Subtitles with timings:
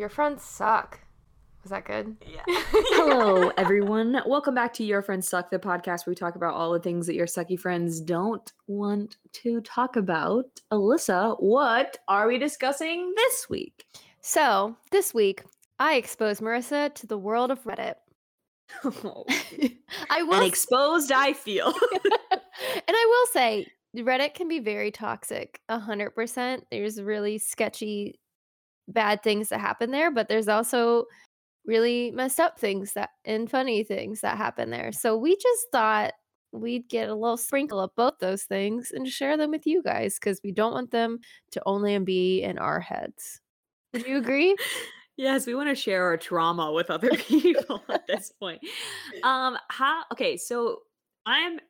[0.00, 0.98] Your friends suck.
[1.62, 2.16] Was that good?
[2.26, 2.40] Yeah.
[2.48, 4.18] Hello, everyone.
[4.24, 7.06] Welcome back to Your Friends Suck, the podcast where we talk about all the things
[7.06, 10.46] that your sucky friends don't want to talk about.
[10.72, 13.84] Alyssa, what are we discussing this week?
[14.22, 15.42] So, this week,
[15.78, 17.96] I exposed Marissa to the world of Reddit.
[18.82, 19.26] Oh.
[20.08, 21.66] I will and exposed, I feel.
[22.32, 25.60] and I will say, Reddit can be very toxic.
[25.68, 26.64] A hundred percent.
[26.70, 28.19] There's really sketchy,
[28.92, 31.06] bad things that happen there, but there's also
[31.66, 34.92] really messed up things that and funny things that happen there.
[34.92, 36.12] So we just thought
[36.52, 40.18] we'd get a little sprinkle of both those things and share them with you guys
[40.18, 41.20] because we don't want them
[41.52, 43.40] to only be in our heads.
[43.92, 44.56] Would you agree?
[45.16, 48.60] yes, we want to share our trauma with other people at this point.
[49.22, 50.04] Um, how?
[50.12, 50.80] Okay, so
[51.26, 51.60] I'm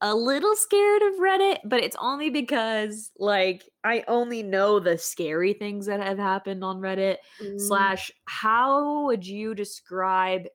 [0.00, 5.52] a, little scared of Reddit, but it's only because like I only know the scary
[5.52, 7.16] things that have happened on Reddit.
[7.42, 7.60] Mm.
[7.60, 10.46] Slash, how would you describe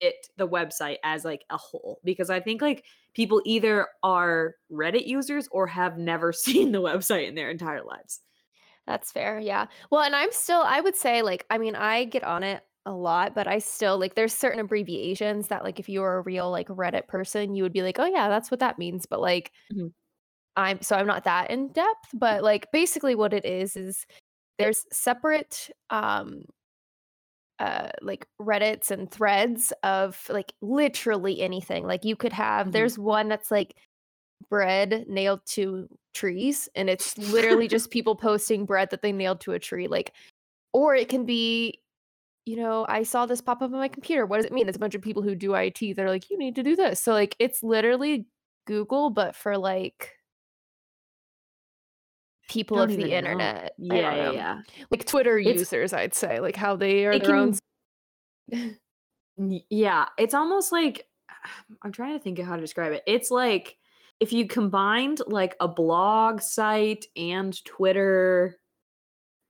[0.00, 2.00] it, the website, as like a whole?
[2.04, 7.28] Because I think like people either are Reddit users or have never seen the website
[7.28, 8.20] in their entire lives.
[8.86, 9.38] That's fair.
[9.40, 9.66] Yeah.
[9.90, 12.92] Well, and I'm still, I would say, like, I mean, I get on it a
[12.92, 16.50] lot, but I still, like, there's certain abbreviations that, like, if you were a real,
[16.50, 19.06] like, Reddit person, you would be like, oh, yeah, that's what that means.
[19.06, 19.92] But, like, Mhm.
[20.56, 24.06] I'm, so I'm not that in depth, but, like, basically what it is, is
[24.58, 26.44] there's separate, um,
[27.58, 32.72] uh like reddits and threads of like literally anything like you could have Mhm.
[32.72, 33.76] there's one that's like
[34.50, 39.52] bread nailed to trees and it's literally just people posting bread that they nailed to
[39.52, 40.14] a tree like
[40.72, 41.80] or it can be
[42.46, 44.76] you know i saw this pop up on my computer what does it mean it's
[44.76, 47.12] a bunch of people who do it they're like you need to do this so
[47.12, 48.26] like it's literally
[48.66, 50.12] google but for like
[52.48, 53.06] people of the know.
[53.06, 54.58] internet Yeah, yeah, yeah.
[54.90, 57.52] like twitter It's- users i'd say like how they are their own
[58.50, 58.78] can-
[59.36, 61.04] Y- Yeah, it's almost like
[61.82, 63.02] I'm trying to think of how to describe it.
[63.06, 63.76] It's like
[64.20, 68.56] if you combined like a blog site and Twitter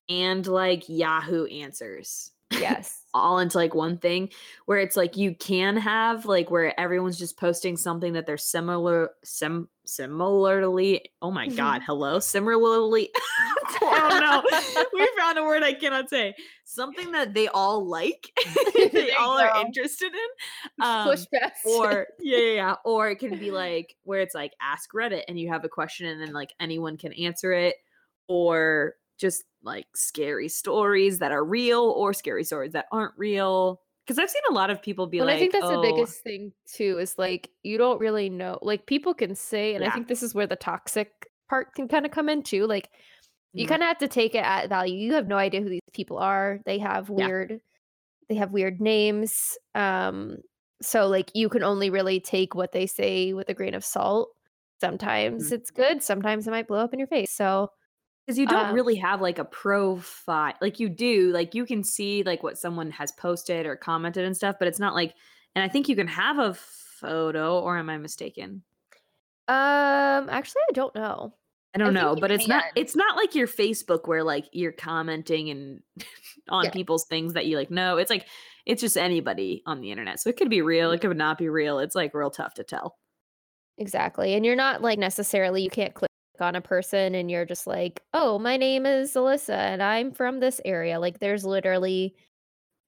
[0.08, 3.02] and like Yahoo Answers yes.
[3.14, 4.28] all into like one thing
[4.66, 9.10] where it's like you can have like where everyone's just posting something that they're similar
[9.24, 13.08] sim similarly oh my god hello similarly
[13.80, 16.34] oh no we found a word i cannot say.
[16.64, 18.32] Something that they all like
[18.92, 22.74] they all are interested in um, push past or yeah, yeah, yeah.
[22.84, 26.06] Or it can be like where it's like ask Reddit and you have a question
[26.06, 27.76] and then like anyone can answer it,
[28.26, 33.80] or just like scary stories that are real or scary stories that aren't real.
[34.06, 35.78] Because I've seen a lot of people be Well, like, I think that's the "Oh,
[35.78, 38.58] biggest thing too is like you don't really know.
[38.62, 42.04] Like people can say, and I think this is where the toxic part can kind
[42.04, 42.66] of come in too.
[42.66, 42.90] Like
[43.56, 43.68] you Mhm.
[43.68, 44.96] kind of have to take it at value.
[44.96, 46.60] You have no idea who these people are.
[46.66, 47.28] They have Yeah.
[47.28, 47.60] weird,
[48.28, 49.58] they have weird names.
[49.74, 50.38] Um,
[50.82, 54.30] so like you can only really take what they say with a grain of salt.
[54.80, 55.52] Sometimes Mhm.
[55.52, 56.02] it's good.
[56.02, 57.32] Sometimes it might blow up in your face.
[57.32, 57.70] So
[58.26, 61.84] because you don't Um, really have like a profile like you do like you can
[61.84, 65.14] see like what someone has posted or commented and stuff but it's not like
[65.54, 68.62] and i think you can have a photo or am i mistaken
[69.48, 71.34] um, actually, I don't know.
[71.74, 74.72] I don't think know, but it's not it's not like your Facebook where like you're
[74.72, 75.82] commenting and
[76.48, 76.70] on Yeah.
[76.70, 78.26] people's things that you like no, it's like
[78.64, 80.18] it's just anybody on the internet.
[80.20, 81.78] So it could be real, it could not be real.
[81.78, 82.96] It's like real tough to tell.
[83.78, 84.34] Exactly.
[84.34, 86.10] And you're not like necessarily, you can't click
[86.42, 90.40] on a person and you're just like, oh, my name is Alyssa and I'm from
[90.40, 90.98] this area.
[91.00, 92.14] Like there's literally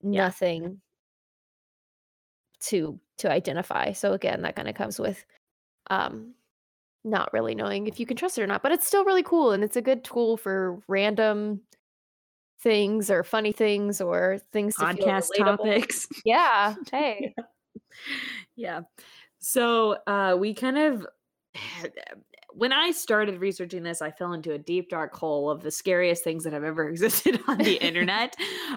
[0.03, 0.25] Yeah.
[0.27, 0.81] nothing
[2.61, 3.93] to to identify.
[3.93, 5.25] So again, that kind of comes with
[5.91, 6.35] um
[7.05, 8.63] not really knowing if you can trust it or not.
[8.63, 11.63] But it's still really cool and it's a good tool for random
[12.63, 16.09] things or funny things or things to Podcast topics.
[16.25, 16.75] Yeah.
[16.93, 17.35] Hey.
[18.57, 18.83] yeah.
[19.39, 21.07] So uh we kind of
[22.59, 26.25] when I started researching this, I fell into a deep dark hole of the scariest
[26.25, 28.35] things that have ever existed on the internet.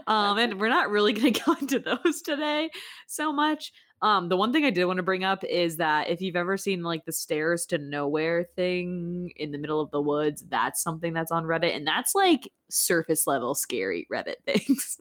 [0.08, 2.70] Um, and we're not really going to go into those today
[3.08, 3.74] so much.
[4.04, 6.58] Um, the one thing I did want to bring up is that if you've ever
[6.58, 11.14] seen like the stairs to nowhere thing in the middle of the woods, that's something
[11.14, 15.00] that's on Reddit, and that's like surface level scary Reddit things.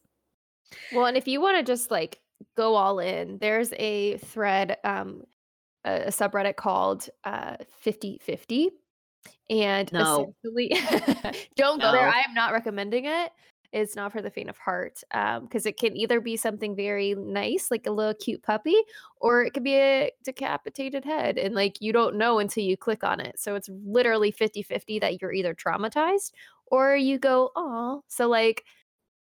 [0.92, 2.18] Well, and if you want to just like
[2.56, 5.24] go all in, there's a thread, um,
[5.84, 8.70] a, a subreddit called uh 5050.
[9.50, 10.34] And No.
[10.42, 10.72] essentially,
[11.56, 12.08] don't go there.
[12.08, 13.32] I am not recommending it.
[13.72, 15.02] It's not for the faint of heart.
[15.12, 18.76] Um, because it can either be something very nice, like a little cute puppy,
[19.20, 21.38] or it could be a decapitated head.
[21.38, 23.38] And like you don't know until you click on it.
[23.38, 26.32] So it's literally 50-50 that you're either traumatized
[26.66, 28.02] or you go, oh.
[28.08, 28.64] So like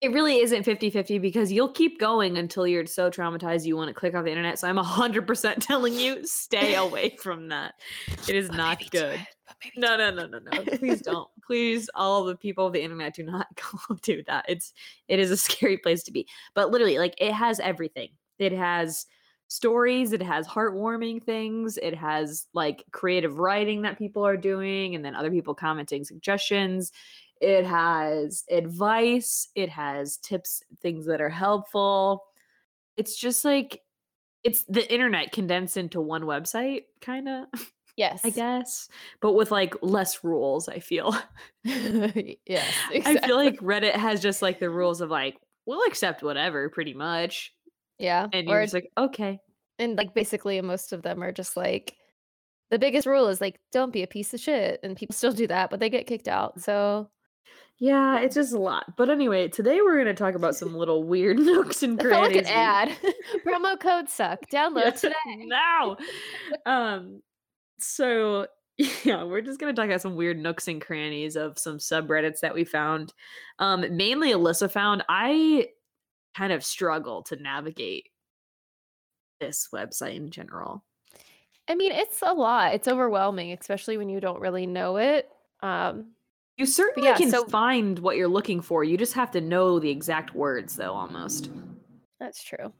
[0.03, 3.93] it really isn't 50-50 because you'll keep going until you're so traumatized you want to
[3.93, 4.59] click off the internet.
[4.59, 7.75] So I'm 100% telling you stay away from that.
[8.27, 9.25] It is But not good.
[9.61, 10.63] it, No, no, no, no, no.
[10.77, 11.29] Please don't.
[11.47, 13.47] Please, all the people of the internet do not
[13.87, 14.43] go do that.
[14.49, 14.73] It's
[15.07, 16.27] it is a scary place to be.
[16.53, 18.09] But literally, like it has everything.
[18.39, 19.05] It has
[19.47, 25.05] stories, it has heartwarming things, it has like creative writing that people are doing, and
[25.05, 26.91] then other people commenting suggestions.
[27.43, 32.23] It has advice, it has tips, things that are helpful.
[32.97, 33.81] It's just like
[34.43, 37.45] it's the internet condensed into one website, kind of.
[37.95, 38.21] Yes.
[38.23, 38.89] I guess,
[39.21, 41.15] but with like less rules, I feel.
[41.63, 42.65] yes.
[42.91, 43.59] I feel like.
[43.59, 47.53] Reddit has just like the rules of like, we'll accept whatever pretty much.
[47.99, 48.27] Yeah.
[48.33, 49.39] And you're Or just like, okay.
[49.79, 51.95] and like basically most of them are just like
[52.71, 55.45] the biggest rule is like don't be a piece of shit and people still do
[55.47, 57.09] that but they get kicked out so
[57.79, 58.95] Yeah, it's just a lot.
[58.95, 62.21] But anyway, today we're going to talk about some little weird nooks and that felt
[62.21, 62.49] like an crannies.
[62.49, 62.89] ad
[63.45, 65.13] promo code suck download Yeah, today
[65.45, 65.97] now.
[66.65, 67.21] Um,
[67.79, 68.47] so
[69.03, 72.53] yeah, we're just gonna talk about some weird nooks and crannies of some subreddits that
[72.55, 73.13] we found.
[73.59, 75.03] Um, mainly Alyssa found.
[75.09, 75.67] I
[76.35, 78.09] kind of struggle to navigate
[79.39, 80.83] this website in general.
[81.67, 85.29] i mean it's a lot it's overwhelming especially when you don't really know it
[85.61, 86.11] um
[86.57, 88.83] You certainly yeah, can so- find what you're looking for.
[88.83, 91.49] You just have to know the exact words, though, almost.
[92.19, 92.71] that's true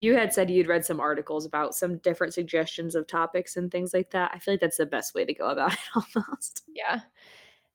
[0.00, 3.92] You had said you'd read some articles about some different suggestions of topics and things
[3.92, 4.30] like that.
[4.34, 5.78] I feel like that's the best way to go about it,
[6.16, 6.62] almost.
[6.68, 7.00] yeah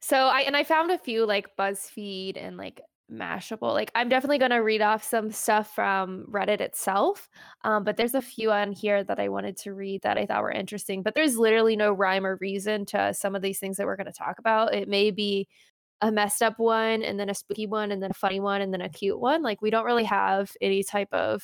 [0.04, 2.82] so i and i found a few like buzzfeed and like
[3.12, 7.30] mashable like i'm definitely going to read off some stuff from reddit itself
[7.64, 10.42] um, but there's a few on here that i wanted to read that i thought
[10.42, 13.86] were interesting but there's literally no rhyme or reason to some of these things that
[13.86, 14.74] we're going to talk about.
[14.74, 15.48] It may be
[16.02, 18.74] a messed up one and then a spooky one and then a funny one and
[18.74, 21.44] then a cute one like we don't really have any type of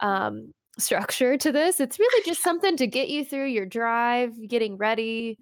[0.00, 1.80] um structure to this.
[1.80, 5.38] It's really just something to get you through your drive getting ready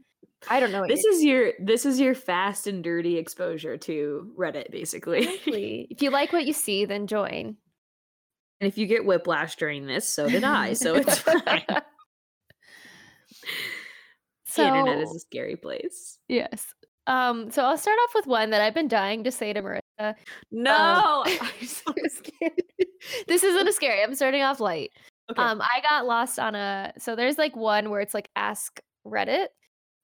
[0.49, 4.71] i don't know This is your this is your fast and dirty exposure to Reddit,
[4.71, 5.19] basically.
[5.25, 5.87] Exactly.
[5.91, 7.57] if you like what you see, then join.
[8.61, 10.73] and if you get whiplash during this, so did I.
[10.75, 11.63] So it's fine.
[14.47, 16.19] so the internet is a scary place.
[16.29, 16.67] yes.
[17.07, 20.15] Um, so I'll start off with one that I've been dying to say to Marissa.
[20.51, 22.63] No, I'm so scared.
[23.29, 24.03] this isn't a scary.
[24.03, 24.91] I'm starting off light.
[25.31, 25.43] okay.
[25.43, 29.49] Um, I got lost on a so there's like one where it's like ask Reddit,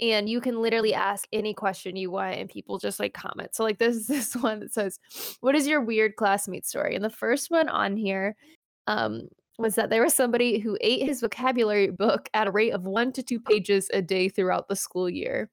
[0.01, 3.55] and you can literally ask any question you want, and people just like comment.
[3.55, 4.99] So like this is this one that says,
[5.41, 8.37] "What is your weird classmate story?" And the first one on here,
[8.87, 12.85] um, was that there was somebody who ate his vocabulary book at a rate of
[12.85, 15.51] one to two pages a day throughout the school year.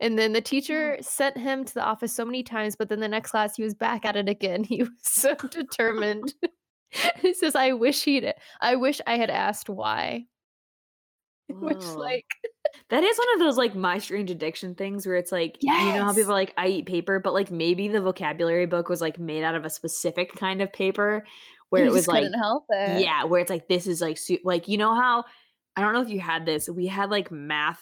[0.00, 3.08] And then the teacher sent him to the office so many times, but then the
[3.08, 4.64] next class he was back at it again.
[4.72, 6.34] He was so determined.
[7.20, 8.32] he says, "I wish he'd.
[8.60, 10.26] I wish I had asked why."
[11.48, 12.26] Which, like,
[12.88, 16.04] That is one of those like my strange addiction things where it's like you know
[16.04, 19.18] how people are like I eat paper, but like maybe the vocabulary book was like
[19.18, 21.24] made out of a specific kind of paper
[21.70, 23.00] where you it was like it.
[23.00, 25.24] yeah, where it's like this is like su- like you know how
[25.76, 26.68] I don't know if you had this.
[26.68, 27.80] We had like math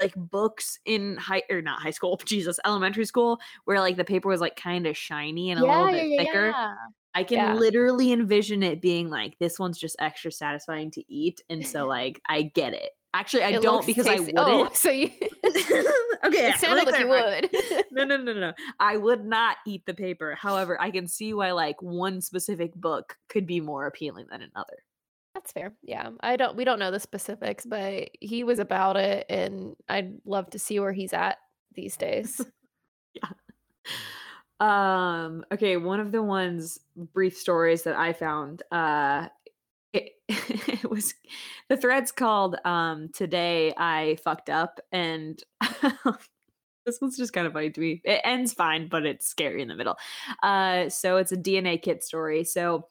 [0.00, 4.28] like books in high or not high school, Jesus, elementary school where like the paper
[4.28, 6.46] was like kind of shiny and a little bit yeah, thicker.
[6.50, 6.74] yeah.
[7.14, 7.54] I can Yeah.
[7.54, 12.20] literally envision it being like this one's just extra satisfying to eat and so like
[12.28, 12.90] I get it.
[13.18, 14.36] Actually, I It don't because tasty.
[14.36, 14.76] I Oh, wouldn't.
[14.76, 15.06] so you.
[16.24, 17.84] okay, it sounded like you would.
[17.90, 18.52] No, no, no, no.
[18.78, 20.36] I would not eat the paper.
[20.36, 24.84] However, I can see why like one specific book could be more appealing than another.
[25.34, 25.72] That's fair.
[25.82, 26.56] Yeah, I don't.
[26.56, 30.78] We don't know the specifics, but he was about it, and I'd love to see
[30.78, 31.38] where he's at
[31.74, 32.40] these days.
[33.14, 33.30] Yeah.
[34.60, 36.80] Um, okay, one of the ones
[37.12, 39.28] brief stories that I found, uh
[40.68, 41.14] it, was
[41.68, 45.42] the thread's called um today I fucked up and
[46.86, 48.00] this one's just kind of funny to me.
[48.04, 49.96] It ends fine, but it's scary in the middle.
[50.42, 52.44] Uh so it's a DNA kit story.
[52.44, 52.88] So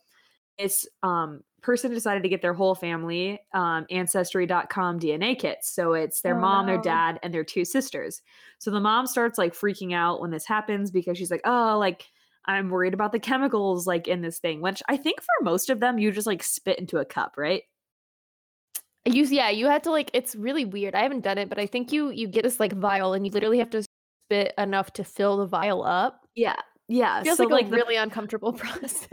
[0.59, 5.71] this um person decided to get their whole family um ancestry.com DNA kits.
[5.71, 8.21] So it's their Oh, mom, their dad, and their two sisters.
[8.59, 12.07] So the mom starts like freaking out when this happens because she's like, "Oh, like
[12.47, 15.79] I'm worried about the chemicals like in this thing," which I think for most of
[15.79, 17.63] them you just like spit into a cup, right?
[19.05, 20.11] You, yeah, you had to like.
[20.13, 20.95] It's really weird.
[20.95, 23.31] I haven't done it, but I think you you get this like vial, and you
[23.31, 23.83] literally have to
[24.27, 26.25] spit enough to fill the vial up.
[26.35, 26.55] Yeah.
[26.89, 27.23] Yeah.
[27.23, 29.07] Feels so like, like a really uncomfortable process.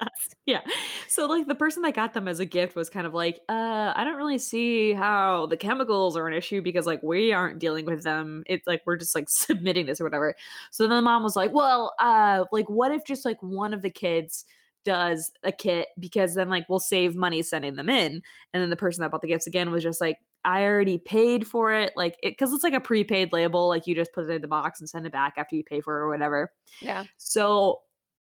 [0.00, 0.08] Yeah.
[0.46, 0.60] yeah.
[0.66, 0.72] Yeah.
[1.08, 3.92] So like the person that got them as a gift was kind of like, uh,
[3.94, 7.84] I don't really see how the chemicals are an issue because like we aren't dealing
[7.84, 8.42] with them.
[8.46, 10.34] It's like we're just like submitting this or whatever.
[10.70, 13.82] So then the mom was like, Well, uh, like what if just like one of
[13.82, 14.44] the kids
[14.84, 18.22] does a kit because then like we'll save money sending them in.
[18.52, 21.46] And then the person that bought the gifts again was just like, I already paid
[21.46, 21.92] for it.
[21.96, 24.48] Like it because it's like a prepaid label, like you just put it in the
[24.48, 26.52] box and send it back after you pay for it or whatever.
[26.80, 27.04] Yeah.
[27.18, 27.80] So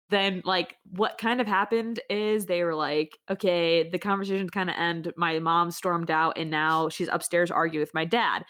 [0.09, 4.75] then like what kind of happened is they were like okay the conversation kind of
[4.77, 8.45] end my mom stormed out and now she's upstairs arguing with my dad.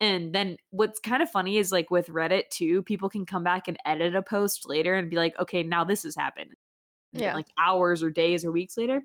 [0.00, 3.68] And then what's kind of funny is like with reddit too people can come back
[3.68, 6.50] and edit a post later and be like okay now this has happened.
[7.12, 7.34] Yeah.
[7.34, 9.02] like hours or days or weeks later.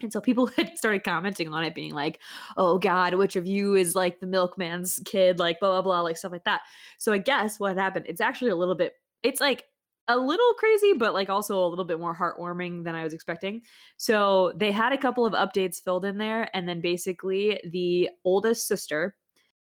[0.00, 2.20] And so people had started commenting on it being like
[2.56, 5.40] oh god which of you is like the milkman's kid?
[5.40, 6.60] Like blah blah blah like stuff like that.
[6.98, 9.64] So i guess what happened it's actually a little bit it's like
[10.08, 13.62] a little crazy, but like also a little bit more heartwarming than I was expecting.
[13.96, 18.66] So they had a couple of updates filled in there, and then basically the oldest
[18.66, 19.16] sister,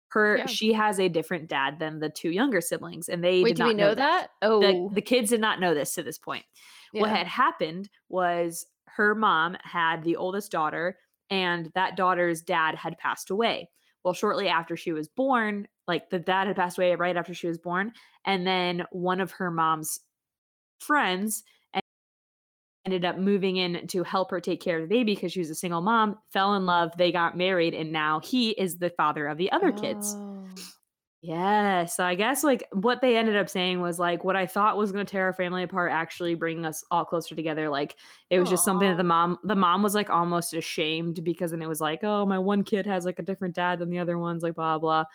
[0.09, 0.45] her Yeah.
[0.45, 3.67] she has a different dad than the two younger siblings, and they Wait, did not
[3.69, 3.97] we know this.
[3.97, 4.29] that?
[4.41, 6.45] Oh, The, the kids did not know this to this point.
[6.93, 10.97] What had happened was her mom had the oldest daughter,
[11.29, 13.69] and that daughter's dad had passed away.
[14.05, 17.47] Well, shortly after she was born, like the dad had passed away right after she
[17.47, 17.91] was born,
[18.23, 19.99] and then one of her mom's
[20.79, 21.82] friends en-
[22.86, 25.50] ended up moving in to help her take care of the baby because she was
[25.50, 29.27] a single mom, fell in love, they got married, and now he is the father
[29.27, 30.15] of the other kids.
[30.17, 30.36] Oh.
[31.25, 34.77] Yeah, so I guess like what they ended up saying was like what I thought
[34.77, 37.67] was going to tear our family apart actually bring us all closer together.
[37.67, 37.96] Like
[38.29, 41.63] it was just something that the mom the mom was like almost ashamed because then
[41.63, 44.20] it was like, oh, my one kid has like a different dad than the other
[44.20, 45.05] ones, like blah blah.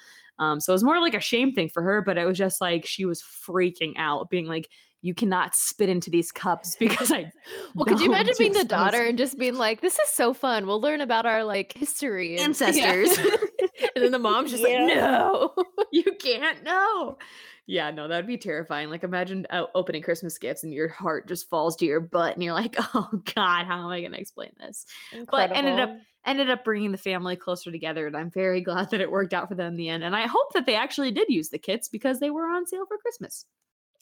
[0.40, 2.60] Um, so it was more like a shame thing for her, but it was just
[2.60, 4.68] like she was freaking out, being like,
[5.02, 7.32] you cannot spit into these cups because I
[7.74, 10.66] Well, could you imagine being the daughter and just being like, "This is so fun.
[10.66, 13.16] We'll learn about our like history and Ancestors.
[13.18, 14.84] and then the mom's just Yeah.
[14.84, 15.54] like, "No."
[15.92, 17.18] you can't know.
[17.66, 18.90] Yeah, no, that'd be terrifying.
[18.90, 22.42] Like, imagine uh, opening Christmas gifts and your heart just falls to your butt, and
[22.42, 24.86] you're like, "Oh God, how am I going to explain this?"
[25.30, 25.90] But ended up
[26.26, 29.48] ended up bringing the family closer together, and I'm very glad that it worked out
[29.48, 30.02] for them in the end.
[30.04, 32.86] And I hope that they actually did use the kits because they were on sale
[32.86, 33.46] for Christmas.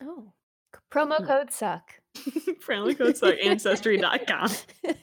[0.02, 0.32] Oh,
[0.90, 1.26] promo Yeah.
[1.26, 1.94] code suck.
[2.66, 4.50] Promo codes like ancestry.com.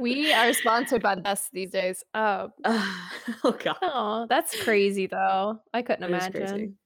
[0.00, 2.04] We are sponsored by best these days.
[2.14, 5.58] Oh, oh God, oh, that's crazy though.
[5.72, 6.76] I couldn't That imagine.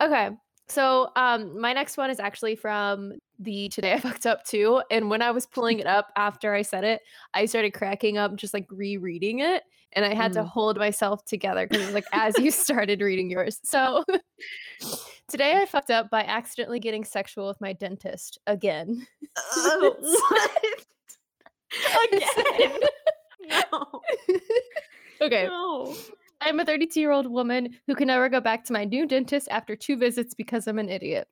[0.00, 0.30] Okay.
[0.68, 4.82] So um my next one is actually from the today I fucked up too.
[4.90, 7.00] And when I was pulling it up after I said it,
[7.34, 9.62] I started cracking up just like rereading it.
[9.94, 10.48] And I had to Mhm.
[10.48, 13.58] hold myself together because it was like as you started reading yours.
[13.64, 14.04] So
[15.28, 19.06] today I fucked up by accidentally getting sexual with my dentist again.
[19.56, 19.96] Oh,
[20.30, 20.84] what?
[22.12, 22.80] Again?
[23.48, 24.02] No.
[25.20, 25.46] okay.
[25.46, 25.94] No.
[26.40, 29.48] I'm a 32 year old woman who can never go back to my new dentist
[29.50, 31.28] after two visits because I'm an idiot.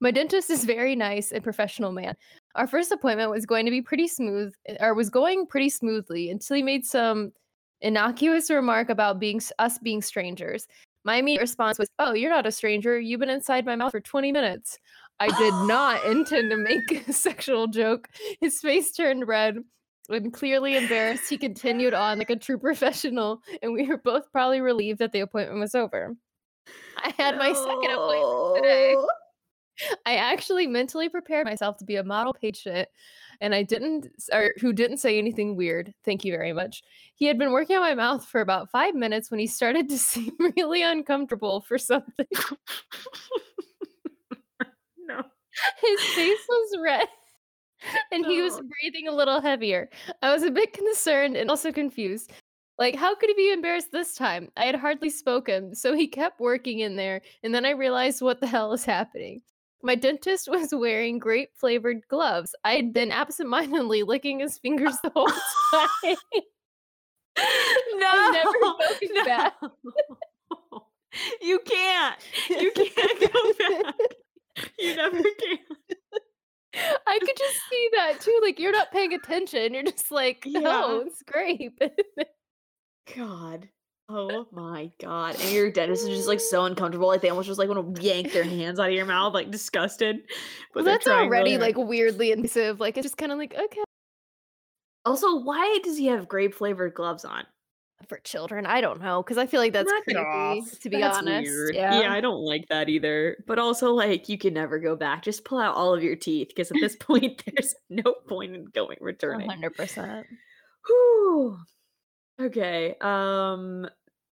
[0.00, 2.14] My dentist is very nice and professional man.
[2.54, 6.56] Our first appointment was going to be pretty smooth, or was going pretty smoothly until
[6.56, 7.32] he made some
[7.80, 10.68] innocuous remark about being us being strangers.
[11.04, 13.00] My immediate response was, "Oh, you're not a stranger.
[13.00, 14.78] You've been inside my mouth for 20 minutes."
[15.20, 18.08] I did not intend to make a sexual joke.
[18.40, 19.58] His face turned red.
[20.06, 24.60] When clearly embarrassed, he continued on like a true professional, and we were both probably
[24.60, 26.16] relieved that the appointment was over.
[26.96, 28.96] I had my second appointment today.
[30.06, 32.88] I actually mentally prepared myself to be a model patient,
[33.40, 35.94] and I didn't, or who didn't say anything weird.
[36.04, 36.82] Thank you very much.
[37.14, 39.98] He had been working on my mouth for about five minutes when he started to
[39.98, 42.26] seem really uncomfortable for something.
[44.98, 45.22] no.
[45.80, 47.06] His face was red.
[48.10, 49.88] And he was breathing a little heavier.
[50.20, 52.32] I was a bit concerned and also confused.
[52.76, 54.50] Like, how could he be embarrassed this time?
[54.56, 58.40] I had hardly spoken, so he kept working in there, and then I realized what
[58.40, 59.42] the hell is happening.
[59.82, 62.54] My dentist was wearing grape flavored gloves.
[62.64, 66.16] I had been absentmindedly licking his fingers the whole time.
[67.94, 68.30] No.
[68.32, 68.50] never
[69.24, 70.86] no.
[71.40, 72.16] You can't.
[72.50, 73.94] You can't go back.
[74.78, 75.58] You never can.
[77.06, 78.38] I could just see that too.
[78.42, 79.74] Like, you're not paying attention.
[79.74, 80.62] You're just like, Yeah.
[80.64, 81.80] oh, it's grape.
[83.16, 83.68] God.
[84.10, 85.36] Oh my god.
[85.38, 87.08] And your dentist is just like so uncomfortable.
[87.08, 89.50] Like they almost just like want to yank their hands out of your mouth, like
[89.50, 90.20] disgusted.
[90.74, 92.80] well, that's already like weirdly invasive.
[92.80, 93.82] Like, it's just kind of like, okay.
[95.04, 97.44] Also, why does he have grape flavored gloves on?
[98.08, 98.66] for children.
[98.66, 100.70] I don't know because I feel like that's Knock creepy.
[100.80, 102.00] To be That's honest, yeah.
[102.00, 103.36] Yeah, I don't like that either.
[103.46, 105.22] But also, like, you can never go back.
[105.22, 108.64] Just pull out all of your teeth because at this point, there's no point in
[108.66, 109.48] going returning.
[109.48, 110.26] hundred percent.
[110.86, 111.58] Whew.
[112.40, 112.94] Okay.
[113.00, 113.88] Um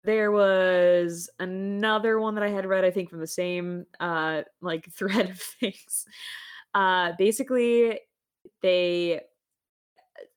[0.10, 4.90] there was another one that I had read, I think, from the same uh like
[4.92, 6.06] thread of things.
[6.74, 8.00] Uh basically
[8.62, 9.22] they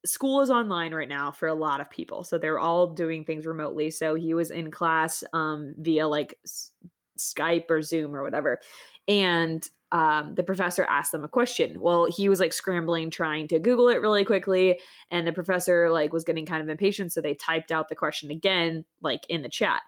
[0.05, 2.25] school is online right now for a lot of people.
[2.25, 3.91] So they're all doing things remotely.
[3.91, 6.71] So he was in class um via like S-
[7.19, 8.61] Skype or Zoom or whatever.
[9.09, 11.81] And um, the professor asked them a question.
[11.81, 14.81] Well, he was like scrambling, trying to Google it really quickly,
[15.11, 18.31] and the professor like was getting kind of impatient, so they typed out the question
[18.31, 19.83] again, like in the chat.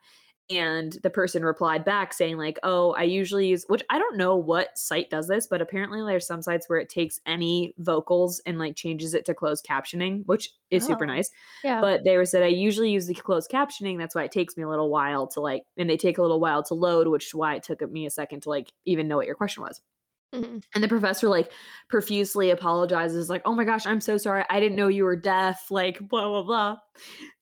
[0.50, 4.36] And the person replied back saying, like, oh, I usually use which I don't know
[4.36, 8.58] what site does this, but apparently there's some sites where it takes any vocals and
[8.58, 11.06] like changes it to closed captioning, which is super Oh.
[11.06, 11.30] nice
[11.64, 11.80] Yeah.
[11.80, 13.96] but they were said I usually use the closed captioning.
[13.96, 16.40] That's why it takes me a little while to like, and they take a little
[16.40, 19.16] while to load, which is why it took me a second to like even know
[19.16, 19.80] what your question was.
[20.34, 20.60] Mhm.
[20.74, 21.52] And the professor like
[21.88, 24.44] profusely apologizes, like, "Oh my gosh, I'm so sorry.
[24.50, 26.76] I didn't know you were deaf." Like blah blah blah.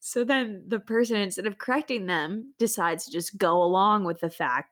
[0.00, 4.30] So then the person, instead of correcting them, decides to just go along with the
[4.30, 4.70] fact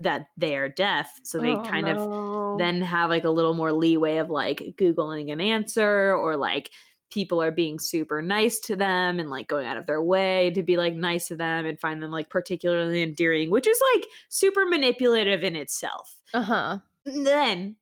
[0.00, 1.20] that they are deaf.
[1.24, 2.06] So they Oh, kind of
[2.54, 6.70] then have like a little more leeway of like googling an answer or like
[7.10, 10.62] people are being super nice to them and like going out of their way to
[10.62, 14.64] be like nice to them and find them like particularly endearing which is like super
[14.66, 16.80] manipulative in itself Uh huh.
[17.04, 17.76] Then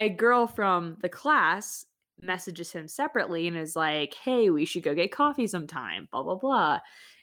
[0.00, 1.84] a girl from the class
[2.20, 6.34] messages him separately and is like hey we should go get coffee sometime blah blah
[6.34, 6.80] blah.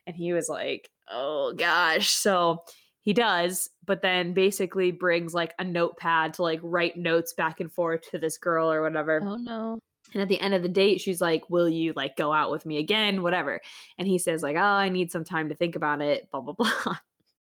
[0.08, 2.10] And he was like oh gosh.
[2.10, 2.64] So
[3.02, 7.72] he does but then basically brings like a notepad to like write notes back and
[7.72, 9.22] forth to this girl or whatever.
[9.24, 9.80] Oh no.
[10.14, 12.66] and at the end of the date she's like will you like go out with
[12.66, 13.22] me again?
[13.22, 13.62] whatever.
[13.98, 16.54] And he says like oh i need some time to think about it blah blah
[16.58, 16.98] blah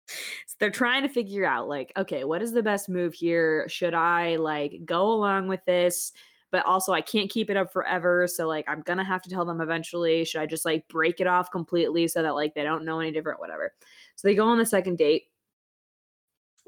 [0.07, 3.67] so they're trying to figure out like okay what is the best move here?
[3.69, 6.11] Should i like go along with this?
[6.51, 9.45] But also i can't keep it up forever so like i'm gonna have to tell
[9.45, 10.25] them eventually.
[10.25, 13.11] Should i just like break it off completely so that like they don't know any
[13.11, 13.73] different whatever.
[14.15, 15.23] So they go on the second date.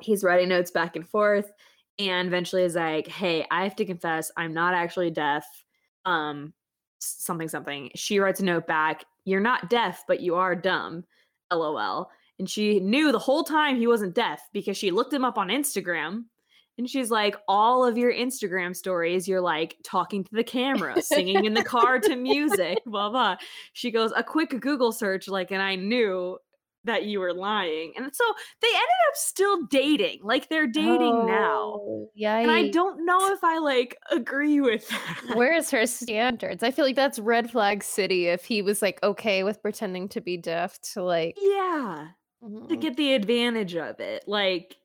[0.02, 1.52] He's writing notes back and forth
[2.00, 5.46] and eventually is like hey i have to confess i'm not actually deaf
[6.06, 6.54] um
[7.00, 7.92] something something.
[7.94, 11.04] She writes a note back you're not deaf but you are dumb
[11.52, 15.38] lol and she knew the whole time he wasn't deaf because she looked him up
[15.38, 16.24] on instagram
[16.78, 21.46] and she's like all of your instagram stories you're like talking to the camera singing
[21.46, 23.36] in the car to music blah blah
[23.74, 26.38] she goes a quick google search like and i knew
[26.84, 28.24] that you were lying and so
[28.62, 31.80] they ended up still dating like they're dating now
[32.14, 32.38] Yeah.
[32.38, 35.34] and I don't know if I like agree with that.
[35.36, 36.62] Where's her standards?
[36.62, 40.22] I feel like that's red flag city if he was like okay with pretending to
[40.22, 42.10] be deaf to like yeah,
[42.42, 42.82] to Mhm.
[42.82, 44.76] get the advantage of it, like,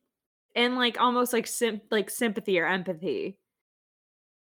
[0.54, 3.38] and like almost like sim- like sympathy or empathy.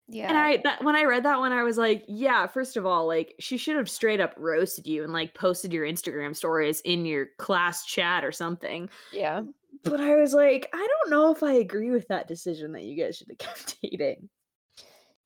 [0.08, 0.28] yeah.
[0.28, 2.46] And I that when I read that one, I was like, yeah.
[2.46, 5.86] First of all, like she should have straight up roasted you and like posted your
[5.86, 8.88] Instagram stories in your class chat or something.
[9.12, 9.42] yeah.
[9.82, 13.02] But I was like, I don't know if I agree with that decision that you
[13.02, 14.28] guys should have kept dating.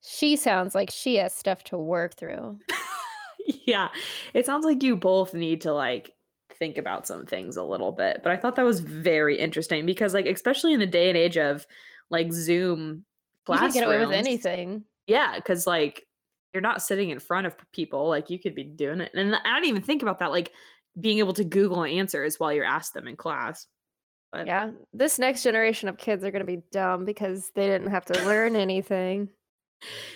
[0.00, 2.58] She sounds like she has stuff to work through.
[3.66, 3.88] yeah
[4.34, 6.12] it sounds like you both need to like
[6.58, 10.14] think about some things a little bit but i thought that was very interesting because
[10.14, 11.66] like especially in the day and age of
[12.10, 13.04] like zoom
[13.48, 14.84] You can get away with anything.
[15.06, 16.04] yeah because like
[16.54, 19.54] you're not sitting in front of people like you could be doing it and i
[19.54, 20.52] didn't even think about that like
[21.00, 23.66] being able to google answers while you're asked them in class
[24.30, 24.72] but Yeah.
[24.92, 28.24] This next generation of kids are going to be dumb because they didn't have to
[28.26, 29.30] learn anything.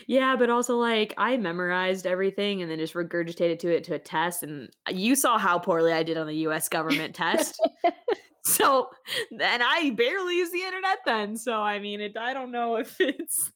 [0.06, 3.98] Yeah, but also like I memorized everything and then just regurgitated to it to a
[3.98, 4.42] test.
[4.42, 7.60] And you saw how poorly I did on the US government test.
[8.44, 8.90] So
[9.30, 11.36] then I barely use the internet then.
[11.36, 13.52] So I mean it I don't know if it's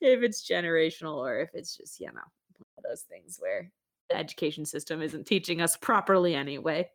[0.00, 3.70] if it's generational or if it's just, you know, one of those things where
[4.10, 6.90] the education system isn't teaching us properly anyway.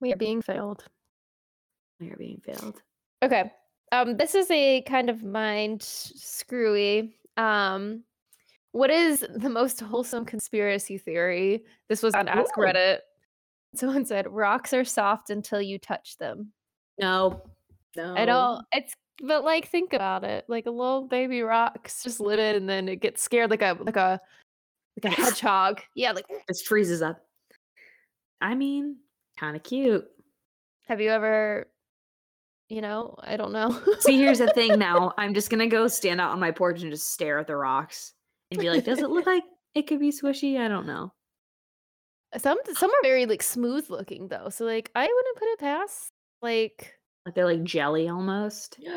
[0.00, 0.84] We are being failed.
[2.00, 2.80] We are being failed.
[3.22, 3.50] Okay.
[3.92, 7.14] Um, this is a kind of mind screwy.
[7.40, 8.04] Um,
[8.72, 11.64] what is the most wholesome conspiracy theory?
[11.88, 12.62] This was on Ask Ooh.
[12.62, 12.98] Reddit.
[13.74, 16.52] Someone said rocks are soft until you touch them.
[16.98, 17.42] No.
[17.96, 18.14] No.
[18.16, 18.64] I don't.
[18.72, 20.44] It's but like think about it.
[20.48, 23.96] Like a little baby rock's just living, and then it gets scared like a like
[23.96, 24.20] a
[25.02, 25.80] like a hedgehog.
[25.94, 26.12] Yeah.
[26.12, 27.20] Like it Just freezes up.
[28.40, 28.96] I mean,
[29.38, 30.06] kind of cute.
[30.86, 31.66] have you ever?
[32.70, 33.82] You know, I don't know.
[33.98, 35.12] See, here's the thing now.
[35.18, 38.14] I'm just gonna go stand out on my porch and just stare at the rocks
[38.52, 39.42] and be like, does it look like
[39.74, 40.56] it could be swishy?
[40.56, 41.12] I don't know.
[42.38, 44.50] Some some are very like smooth looking though.
[44.50, 46.94] So like I wouldn't put it past like
[47.26, 48.78] Like they're like jelly almost.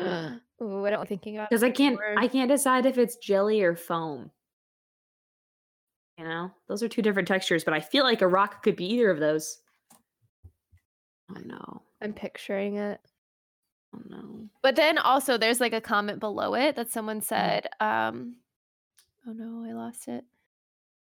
[0.62, 2.22] Ooh, I don't thinking about Because I can't anymore.
[2.22, 4.30] I can't decide if it's jelly or foam.
[6.16, 6.52] You know?
[6.68, 9.18] Those are two different textures, but I feel like a rock could be either of
[9.18, 9.58] those.
[11.28, 11.82] Oh know.
[12.00, 13.00] I'm picturing it.
[13.94, 14.48] Oh no.
[14.62, 17.24] But then also there's like a comment below it that someone Mm.
[17.24, 18.36] said, um
[19.26, 20.24] oh no, I lost it.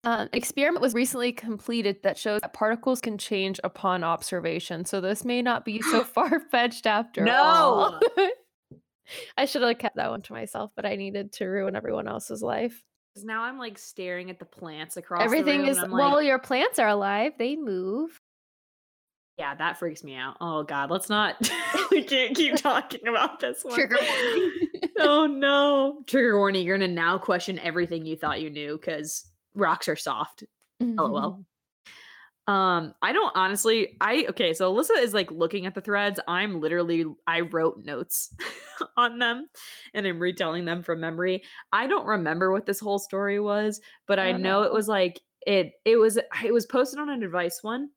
[0.05, 4.85] Um, experiment was recently completed that shows that particles can change upon observation.
[4.85, 8.01] So this may not be so far fetched after all.
[8.17, 8.31] No.
[9.37, 12.43] I should have kept that one to myself, but I needed to ruin everyone else's
[12.43, 12.83] life.
[13.15, 15.93] 'Cause now I'm like staring at the plants across the Everything room, is and I'm
[15.93, 17.35] well, your plants are alive.
[17.39, 18.22] They move.
[19.39, 20.37] Yeah, that freaks me out.
[20.41, 21.51] Oh god, let's not
[21.91, 23.75] we can't keep talking about this one.
[23.75, 24.53] Trigger warning.
[24.99, 26.03] oh no.
[26.07, 30.45] Trigger warning, you're gonna now question everything you thought you knew because rocks are soft.
[30.81, 31.45] LOL.
[32.49, 33.97] Um, I don't honestly.
[34.01, 34.53] I okay.
[34.53, 36.19] So Alyssa is like looking at the threads.
[36.27, 37.05] I'm literally.
[37.27, 38.35] I wrote notes
[38.97, 39.47] on them,
[39.95, 41.45] and I'm retelling them from memory.
[41.73, 45.21] I don't remember what this whole story was, but I Oh, know it was like
[45.47, 45.75] it.
[45.85, 46.19] It was.
[46.45, 47.91] It was posted on an advice one.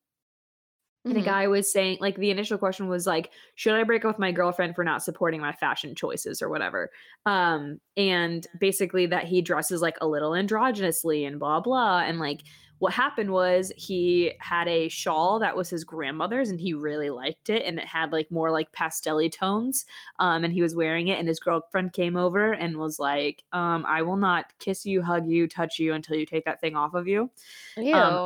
[1.10, 1.24] And a Mhm.
[1.24, 4.32] guy was saying, like, the initial question was like, should I break up with my
[4.32, 6.92] girlfriend for not supporting my fashion choices or whatever?
[7.26, 12.00] Um, and basically that he dresses like a little androgynously and blah blah.
[12.02, 12.42] And like
[12.80, 17.50] what happened was he had a shawl that was his grandmother's and he really liked
[17.50, 19.86] it and it had like more like pastelly tones.
[20.20, 23.86] Um, and he was wearing it, and his girlfriend came over and was like, um,
[23.88, 26.94] I will not kiss you, hug you, touch you until you take that thing off
[26.94, 27.32] of you.
[27.78, 28.20] Ew.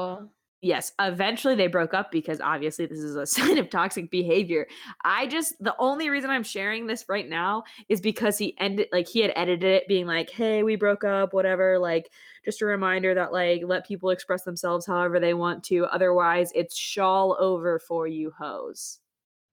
[0.62, 4.68] Yes, eventually they broke up because obviously this is a sign of toxic behavior.
[5.04, 9.08] I just the only reason I'm sharing this right now is because he ended like
[9.08, 12.12] he had edited it being like, "Hey, we broke up, whatever, like
[12.44, 15.86] just a reminder that like let people express themselves however they want to.
[15.86, 19.00] Otherwise, it's shawl over for you hoes."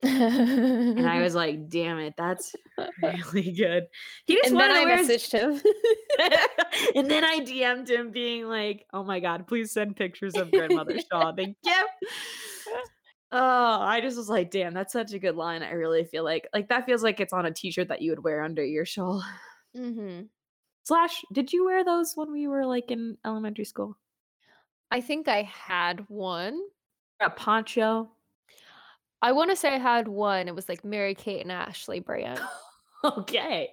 [0.07, 2.55] And I was like, "Damn it, that's
[3.03, 3.87] really good."
[4.27, 5.61] He just and then I wear his- messaged him.
[6.95, 10.99] and then I DM'd him being like, "Oh my god, please send pictures of grandmother
[11.11, 11.33] Shaw.
[11.35, 11.85] Thank you."
[13.33, 16.49] Oh, I just was like, "Damn, that's such a good line." I really feel like
[16.55, 19.23] like that feels like it's on a t-shirt that you would wear under your shawl.
[19.75, 20.23] hmm
[20.85, 23.97] Slash, did you wear those when we were like in elementary school?
[24.92, 26.61] I think I had one.
[27.21, 28.09] A poncho.
[29.22, 30.48] I want to say I had one.
[30.48, 32.40] It was like Mary Kate and Ashley brand.
[33.05, 33.68] Okay.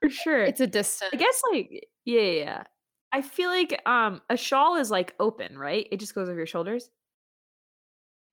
[0.00, 0.42] For sure.
[0.42, 1.10] It's a distance.
[1.12, 2.62] I guess like yeah, yeah.
[3.12, 5.86] I feel like um a shawl is like open, right?
[5.92, 6.90] It just goes over your shoulders.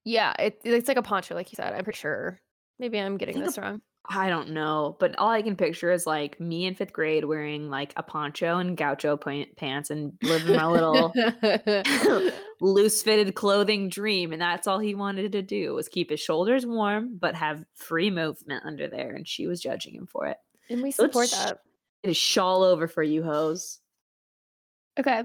[0.04, 1.74] Yeah, it, it's like a poncho, like you said.
[1.74, 2.40] I'm pretty sure.
[2.80, 3.82] Maybe I'm getting this wrong.
[4.10, 7.70] I don't know, but all I can picture is like me in fifth grade wearing
[7.70, 11.14] like a poncho and gaucho pa- pants and living my little
[12.62, 14.32] loose fitted clothing dream.
[14.32, 18.10] And that's all he wanted to do was keep his shoulders warm, but have free
[18.10, 19.12] movement under there.
[19.12, 20.38] And she was judging him for it.
[20.70, 21.60] and we support that.
[22.04, 23.80] It is shawl over for you hoes.
[25.00, 25.24] Okay.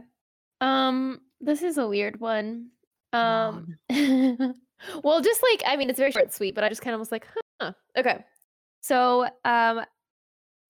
[0.61, 2.71] Um, this is a weird one.
[3.13, 6.95] Um, well, just like I mean, it's very short and sweet, but I just kind
[6.95, 7.27] of was like,
[7.61, 7.73] huh.
[7.97, 8.25] Okay.
[8.81, 9.83] So, um,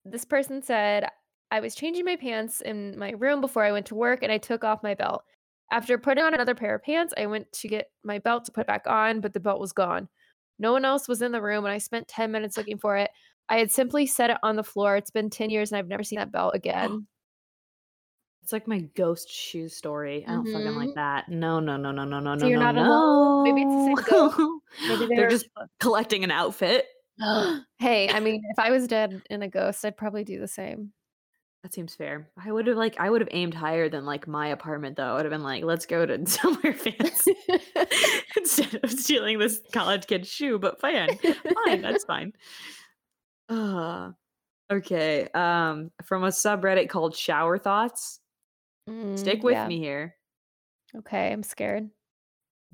[0.05, 1.09] this person said
[1.51, 4.37] I was changing my pants in my room before I went to work, and I
[4.37, 5.23] took off my belt.
[5.71, 8.67] After putting on another pair of pants, I went to get my belt to put
[8.67, 10.07] back on, but the belt was gone.
[10.59, 13.11] No one else was in the room, and I spent 10 minutes looking for it.
[13.49, 14.95] I had simply set it on the floor.
[14.95, 17.07] It's been 10 years, and I've never seen that belt again.
[18.43, 20.23] It's like my ghost shoe story.
[20.25, 20.95] I don't fucking like Mhm.
[20.95, 21.27] that.
[21.27, 22.47] No, no, no, no, no, no, So no.
[22.49, 23.43] you're no, not alone.
[23.43, 24.39] Maybe it's the same ghost.
[24.87, 25.47] Maybe They're they're- just
[25.81, 26.85] collecting an outfit.
[27.79, 30.93] hey, I mean, if I was dead in a ghost, I'd probably do the same.
[31.67, 32.29] That seems fair.
[32.41, 35.11] I would have like I would have aimed higher than like my apartment though.
[35.11, 37.35] I would have been like, let's go to somewhere fancy
[38.37, 40.59] instead of stealing this college kid's shoe.
[40.59, 41.17] But fine,
[41.65, 42.31] fine, that's fine.
[43.49, 44.11] Uh,
[44.71, 45.27] okay.
[45.33, 48.21] Um, from a subreddit called Shower Thoughts.
[49.15, 49.67] Stick Mm, with yeah.
[49.67, 50.15] me here.
[50.95, 51.89] Okay, I'm scared.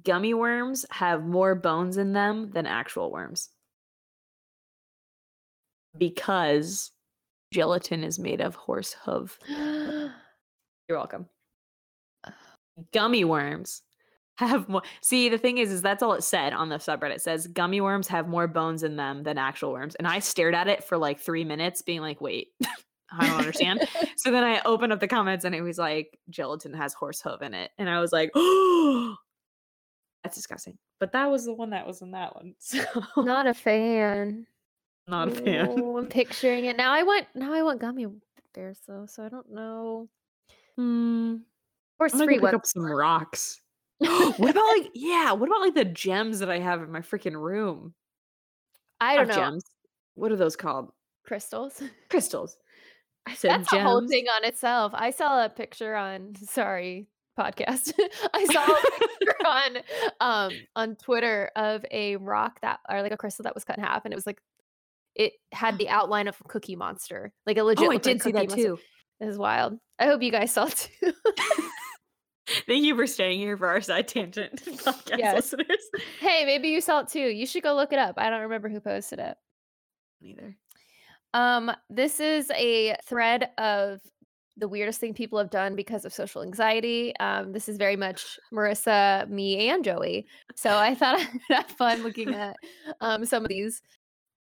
[0.04, 3.50] Gummy worms have more bones in them than actual worms
[5.98, 6.92] because
[7.54, 9.40] gelatin is made of horse hoof.
[9.48, 10.12] You're
[10.90, 11.28] welcome.
[12.92, 13.84] Gummy worms
[14.38, 14.82] have more.
[15.02, 17.16] See, the thing is, is that's all it said on the subreddit.
[17.16, 20.56] It says gummy worms have more bones in them than actual worms, and I stared
[20.56, 22.48] at it for like three minutes, being like, "Wait,
[23.12, 23.88] I don't understand."
[24.18, 27.44] so then I opened up the comments, and it was like gelatin has horse hoof
[27.44, 29.16] in it, and I was like, "Oh,
[30.24, 32.84] that's disgusting." But that was the one that was in that one, so
[33.18, 34.48] Not a fan.
[35.08, 35.70] Not a fan.
[35.98, 36.94] I'm picturing it now.
[36.94, 37.54] I want now.
[37.54, 38.08] I want gummy
[38.54, 40.10] bears though, so I don't know.
[40.78, 41.36] Hmm.
[42.00, 43.62] I'm free pick up some rocks.
[43.98, 45.32] what about like yeah?
[45.32, 47.94] What about like the gems that I have in my freaking room?
[49.00, 49.44] I don't Not know.
[49.44, 49.64] gems.
[50.16, 50.92] What are those called?
[51.26, 51.82] Crystals.
[52.10, 52.58] Crystals.
[53.26, 54.92] I said That's a whole thing on itself.
[54.96, 57.08] I saw a picture on sorry,
[57.40, 57.94] podcast.
[58.34, 59.78] I saw a picture on
[60.20, 63.84] um on Twitter of a rock that or like a crystal that was cut in
[63.84, 64.42] half and it was like
[65.16, 67.32] it had the outline of Cookie Monster.
[67.46, 68.58] Like a legit Oh, I did see that Monster.
[68.64, 68.80] too.
[69.20, 69.78] It was wild.
[70.00, 71.14] I hope you guys saw it too.
[72.68, 75.36] Thank you for staying here for our side tangent podcast Yes.
[75.36, 75.78] listeners.
[76.20, 77.20] hey, maybe you saw it too.
[77.30, 78.16] You should go look it up.
[78.18, 79.38] I don't remember who posted it.
[80.22, 80.56] Neither.
[81.34, 84.02] Um, this is a thread of
[84.58, 87.16] the weirdest thing people have done because of social anxiety.
[87.20, 90.28] Um, this is very much Marissa, me, and Joey.
[90.56, 92.56] So I thought I'd have fun looking at
[93.02, 93.82] um, some of these.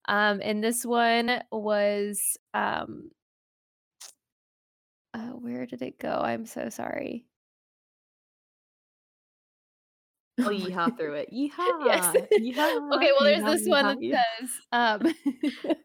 [0.09, 3.11] Um, and this one was um,
[5.13, 6.11] uh, where did it go?
[6.11, 7.25] I'm so sorry.
[10.41, 11.31] Oh, Oh yeehaw through it.
[11.33, 11.85] Yeehaw.
[11.85, 12.15] Yes.
[12.33, 12.95] yeehaw.
[12.95, 14.23] Okay, well, there's yeehaw, this one that yeehaw,
[14.71, 15.11] yeehaw.
[15.11, 15.15] says,
[15.67, 15.77] um,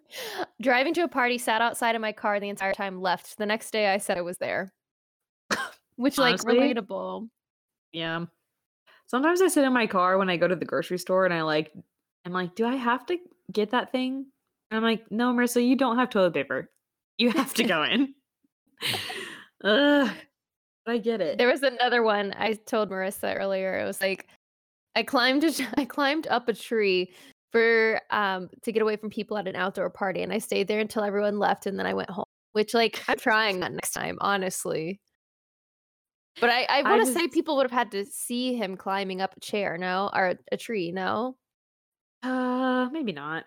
[0.62, 3.40] driving to a party, sat outside of my car the entire time, left.
[3.40, 4.72] The next day, I said I was there.
[5.96, 7.30] Which, like, relatable.
[7.94, 8.26] Yeah.
[9.08, 11.42] Sometimes I sit in my car when I go to the grocery store and I
[11.42, 11.72] like,
[12.26, 13.18] I'm like, do I have to
[13.52, 14.26] get that thing?
[14.72, 16.70] And I'm like, no, Marissa, you don't have toilet paper.
[17.18, 18.14] You have to go in.
[19.64, 20.10] Ugh.
[20.86, 21.38] I get it.
[21.38, 23.78] There was another one I told Marissa earlier.
[23.80, 24.28] It was like,
[24.96, 27.14] I climbed, a, I climbed up a tree
[27.52, 30.80] for um to get away from people at an outdoor party, and I stayed there
[30.80, 32.26] until everyone left, and then I went home.
[32.54, 35.00] Which, like, I'm trying that next time, honestly.
[36.40, 39.22] But I, I I want to say people would have had to see him climbing
[39.22, 41.36] up a chair, no, or a tree, no.
[42.24, 43.46] Uh, maybe not.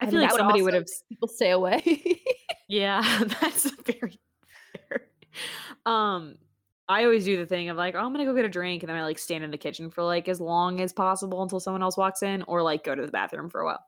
[0.00, 0.86] I, feel like somebody would have.
[1.08, 2.22] People stay away.
[2.68, 4.20] Yeah, that's very
[4.88, 5.02] fair.
[5.86, 6.34] Um,
[6.86, 8.90] I always do the thing of like, oh, I'm gonna go get a drink, and
[8.90, 11.82] then I like stand in the kitchen for like as long as possible until someone
[11.82, 13.84] else walks in, or like go to the bathroom for a while.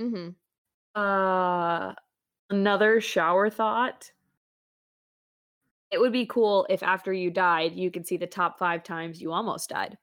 [0.00, 1.00] Mm-hmm.
[1.00, 1.94] Uh,
[2.50, 4.12] another shower thought.
[5.90, 9.20] It would be cool if after you died, you could see the top five times
[9.20, 9.98] you almost died.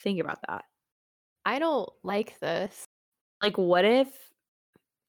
[0.00, 0.64] Think about that.
[1.44, 2.86] I don't like this.
[3.42, 4.32] Like, what if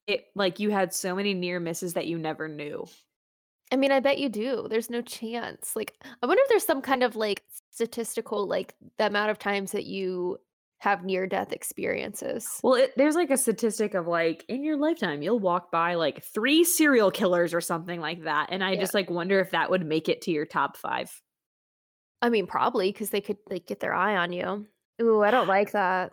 [0.06, 2.86] it like you had so many near misses that you never knew?
[3.72, 4.66] I mean, I bet you do.
[4.68, 5.74] There's no chance.
[5.74, 7.42] Like, I wonder if there's some kind of like
[7.72, 10.38] statistical, like the amount of times that you
[10.78, 12.62] have near death experiences.
[12.62, 16.22] Well, it, there's like a statistic of like in your lifetime, you'll walk by like
[16.22, 18.48] three serial killers or something like that.
[18.50, 18.76] And I Yeah.
[18.76, 21.20] just like wonder if that would make it to your top five.
[22.22, 24.66] I mean, probably because they could like get their eye on you.
[25.02, 26.12] Ooh, I don't like that.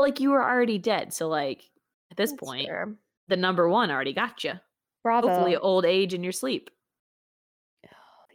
[0.00, 1.12] Like you were already dead.
[1.12, 1.70] So, like
[2.10, 2.94] at this That's point, fair.
[3.28, 4.54] the number one already got you.
[5.02, 5.28] Bravo.
[5.28, 6.70] Hopefully, old age in your sleep.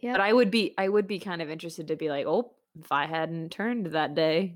[0.01, 0.13] yeah.
[0.13, 2.91] But I would be, I would be kind of interested to be like, oh, if
[2.91, 4.55] I hadn't turned that day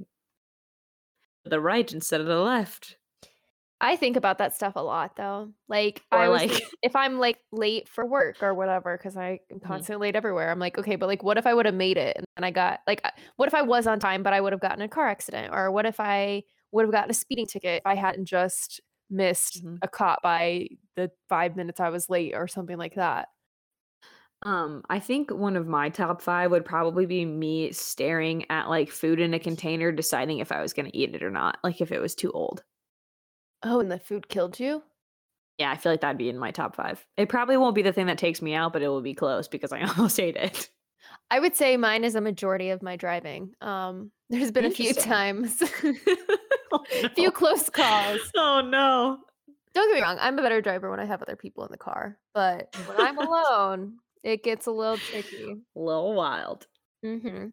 [1.44, 2.98] to the right instead of the left.
[3.82, 5.54] I think about that stuff a lot though.
[5.70, 9.58] Like Or, I like- if I'm like late for work or whatever, because I am
[9.58, 9.68] mm-hmm.
[9.68, 10.52] constantly late everywhere.
[10.52, 12.52] I'm like, okay, but like what if I would have made it and then I
[12.52, 13.06] got like
[13.38, 15.54] what if I was on time but I would have gotten a car accident?
[15.54, 19.64] Or what if I would have gotten a speeding ticket if I hadn't just missed
[19.64, 19.82] Mhm.
[19.82, 23.30] a cop by the five minutes I was late or something like that.
[24.44, 28.90] Um, I think one of my top five would probably be me staring at like
[28.90, 31.82] food in a container, deciding if I was going to eat it or not, like
[31.82, 32.64] if it was too old.
[33.64, 34.84] Oh, and the food killed you?
[35.58, 37.06] Yeah, I feel like that'd be in my top five.
[37.18, 39.48] It probably won't be the thing that takes me out, but it will be close
[39.48, 40.70] because I almost ate it.
[41.32, 43.54] I would say mine is a majority of my driving.
[43.62, 45.62] Um, there's been a few times,
[46.72, 48.22] oh, a few close calls.
[48.36, 49.20] Oh no.
[49.74, 51.78] Don't get me wrong, I'm a better driver when I have other people in the
[51.78, 55.62] car, but when I'm alone, it gets a little tricky.
[55.76, 56.68] A little wild.
[57.04, 57.48] hmm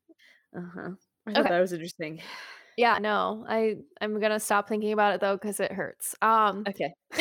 [0.57, 0.91] Uh huh.
[1.27, 1.49] I thought Okay.
[1.49, 2.21] that was interesting.
[2.77, 6.15] Yeah, no, I I'm gonna stop thinking about it though because it hurts.
[6.21, 6.93] Um, Okay.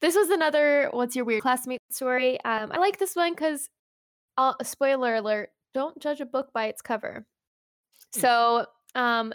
[0.00, 2.40] this was another what's your weird classmate story.
[2.44, 3.68] Um, I like this one because,
[4.38, 7.26] uh, spoiler alert: don't judge a book by its cover.
[8.14, 8.20] Hmm.
[8.20, 9.34] So, um,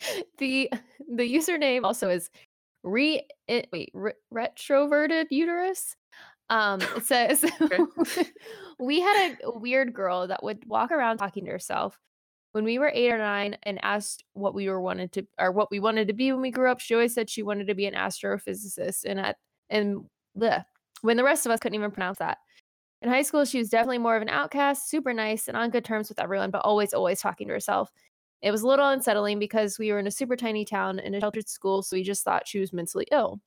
[0.38, 0.70] the
[1.14, 2.30] the username also is
[2.82, 5.96] re it, wait re- retroverted uterus.
[6.48, 7.44] Um, it says
[8.78, 11.98] we had a weird girl that would walk around talking to herself
[12.52, 15.70] when we were eight or nine and asked what we were wanted to or what
[15.70, 16.80] we wanted to be when we grew up.
[16.80, 19.36] She always said she wanted to be an astrophysicist, and at
[19.68, 20.04] and
[20.38, 20.64] bleh,
[21.02, 22.38] when the rest of us couldn't even pronounce that.
[23.02, 25.86] In high school, she was definitely more of an outcast, super nice and on good
[25.86, 27.90] terms with everyone, but always, always talking to herself.
[28.42, 31.20] It was a little unsettling because we were in a super tiny town in a
[31.20, 33.40] sheltered school, so we just thought she was mentally ill.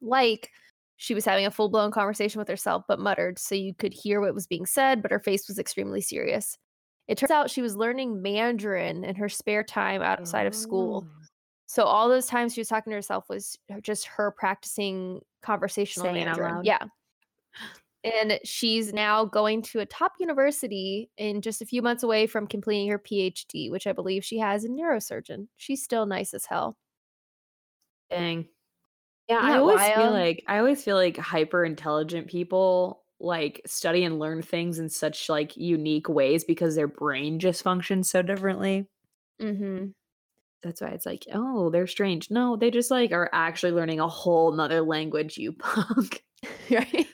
[0.00, 0.50] Like
[0.96, 4.20] she was having a full blown conversation with herself, but muttered so you could hear
[4.20, 6.56] what was being said, but her face was extremely serious.
[7.08, 11.06] It turns out she was learning Mandarin in her spare time outside of school.
[11.06, 11.24] Oh.
[11.66, 16.24] So all those times she was talking to herself was just her practicing conversational Saying
[16.24, 16.64] Mandarin.
[16.64, 16.84] Yeah.
[18.04, 22.46] And she's now going to a top university and just a few months away from
[22.46, 25.48] completing her PhD, which I believe she has in neurosurgeon.
[25.56, 26.76] She's still nice as hell.
[28.10, 28.46] Dang.
[29.28, 34.04] Yeah, I that always feel like I always feel like hyper intelligent people like study
[34.04, 38.86] and learn things in such like unique ways because their brain just functions so differently.
[39.40, 39.88] Mm-hmm.
[40.62, 42.30] That's why it's like, oh, they're strange.
[42.30, 46.22] No, they just like are actually learning a whole nother language, you punk.
[46.70, 47.06] right?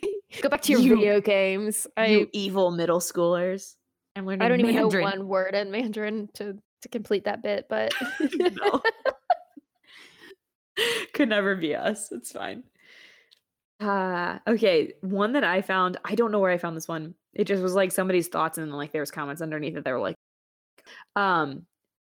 [0.42, 1.86] Go back to your You- video games.
[1.96, 3.74] I you evil middle schoolers.
[4.16, 7.66] I'm learning I don't even know one word in Mandarin to to complete that bit,
[7.68, 7.92] but
[8.34, 8.82] no.
[11.14, 12.10] Could never be us.
[12.12, 12.64] It's fine.
[13.80, 14.92] Uh, okay.
[15.00, 17.14] One that I found, I don't know where I found this one.
[17.32, 19.84] It just was like somebody's thoughts, and then like there was comments underneath it.
[19.84, 20.16] They were like,
[21.16, 21.66] um,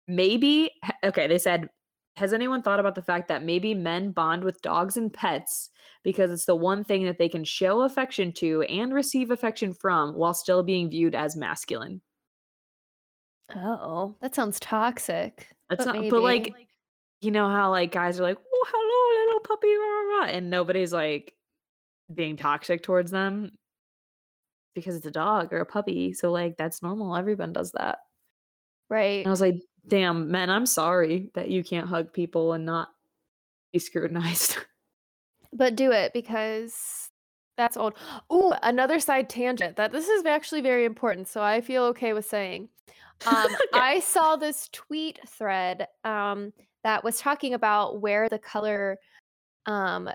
[0.08, 0.70] maybe
[1.02, 1.68] okay, they said,
[2.16, 5.70] Has anyone thought about the fact that maybe men bond with dogs and pets
[6.04, 10.14] because it's the one thing that they can show affection to and receive affection from
[10.14, 12.00] while still being viewed as masculine?
[13.54, 15.48] oh, that sounds toxic.
[15.68, 16.54] That's But not, but like,
[17.20, 20.50] you know how like guys are like, "Oh, hello, little puppy," rah, rah, rah," and
[20.50, 21.34] nobody's like
[22.14, 23.58] being toxic towards them
[24.74, 26.12] because it's a dog or a puppy.
[26.12, 27.16] So like, that's normal.
[27.16, 27.98] Everyone does that.
[28.90, 29.20] right.
[29.20, 32.88] And I was like, "Damn, man, I'm sorry that you can't hug people and not
[33.72, 34.58] be scrutinized."
[35.56, 37.10] But do it because
[37.56, 37.94] that's old.
[38.32, 41.28] Ooh, another side tangent that this is actually very important.
[41.28, 42.68] So I feel okay with saying.
[43.26, 43.80] Um, Okay.
[43.80, 48.98] I saw this tweet thread um, that was talking about where the color
[49.66, 50.10] um,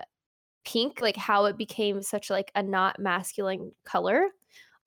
[0.64, 4.28] pink, like how it became such like a not masculine color.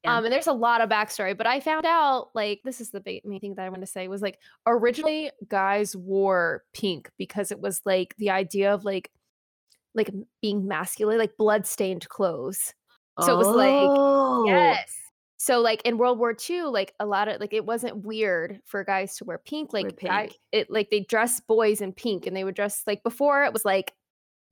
[0.04, 0.18] Yeah.
[0.18, 3.00] Um, and there's a lot of backstory, but I found out like this is the
[3.00, 4.38] ba- main thing that I want to say was like
[4.68, 9.12] originally guys wore pink because it was like the idea of like
[9.96, 10.12] like
[10.42, 12.74] being masculine, like blood-stained clothes.
[13.22, 14.92] So it was like, Oh, Yes.
[15.38, 18.84] So like in World War II, like a lot of like it wasn't weird for
[18.84, 19.74] guys to wear pink.
[19.74, 20.40] Like guy, pink.
[20.52, 23.66] it like they dress boys in pink and they would dress like before it was
[23.66, 23.94] like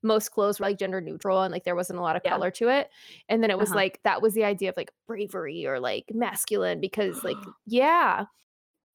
[0.03, 2.37] most clothes were like gender neutral and like there wasn't a lot of Yeah.
[2.37, 2.89] color to it.
[3.29, 3.75] And then it was Uh-huh.
[3.75, 8.25] like that was the idea of like bravery or like masculine because like yeah.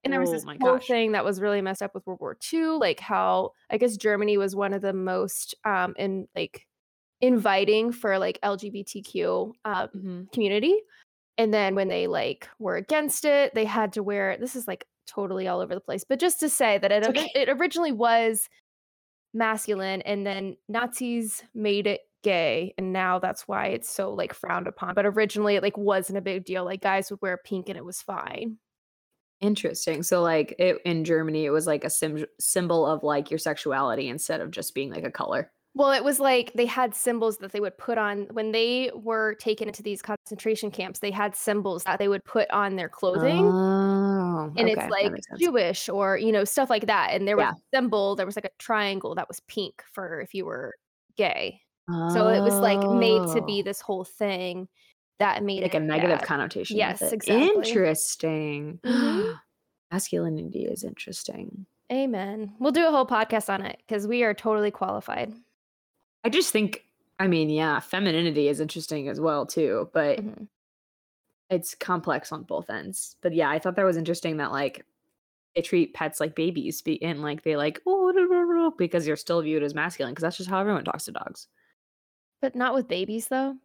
[0.05, 0.89] And there was Oh this my whole gosh.
[0.89, 4.39] thing that was really messed up with World War II, like how I guess Germany
[4.39, 6.67] was one of the most um in like
[7.21, 10.29] inviting for like LGBTQ uh, Mhm.
[10.33, 10.77] community.
[11.39, 14.87] And then when they like were against it, they had to wear this is like
[15.07, 16.05] totally all over the place.
[16.05, 17.31] But just to say that it okay.
[17.35, 18.49] it originally was
[19.37, 24.67] masculine and then Nazis made it gay and now that's why it's so like frowned
[24.67, 24.95] upon.
[24.95, 26.65] But originally it like wasn't a big deal.
[26.65, 28.59] Like guys would wear pink and it was fine.
[29.41, 30.03] Interesting.
[30.03, 34.09] So like it in Germany, it was like a sim- symbol of like your sexuality
[34.09, 35.53] instead of just being like a color.
[35.75, 39.35] Well, it was like they had symbols that they would put on when they were
[39.35, 41.01] taken into these concentration camps.
[41.01, 43.45] They had symbols that they would put on their clothing.
[44.37, 45.13] Oh, and okay, it's like.
[45.39, 47.11] Jewish or you know stuff like that.
[47.13, 47.53] And there was Yeah.
[47.53, 50.75] a symbol, there was like a triangle that was pink for if you were
[51.17, 51.61] gay.
[52.13, 54.69] So it was like made to be Oh, this whole thing
[55.21, 56.27] that made like a negative bad.
[56.27, 56.77] connotation.
[56.77, 57.13] Yes, it.
[57.13, 57.49] exactly.
[57.49, 58.81] Interesting.
[58.85, 59.39] Mhm.
[59.93, 61.65] Masculinity is interesting.
[61.93, 62.53] Amen.
[62.59, 65.33] We'll do a whole podcast on it because we are totally qualified.
[66.25, 66.83] I just think,
[67.21, 70.49] I mean, yeah, femininity is interesting as well too, but Mhm.
[71.51, 73.17] It's complex on both ends.
[73.23, 74.85] But yeah, I thought that was interesting that like
[75.55, 79.07] they treat pets like babies be- and like they like oh blah, blah, blah," because
[79.07, 81.49] you're still viewed as masculine because that's just how everyone talks to dogs.
[82.41, 83.57] But not with babies though.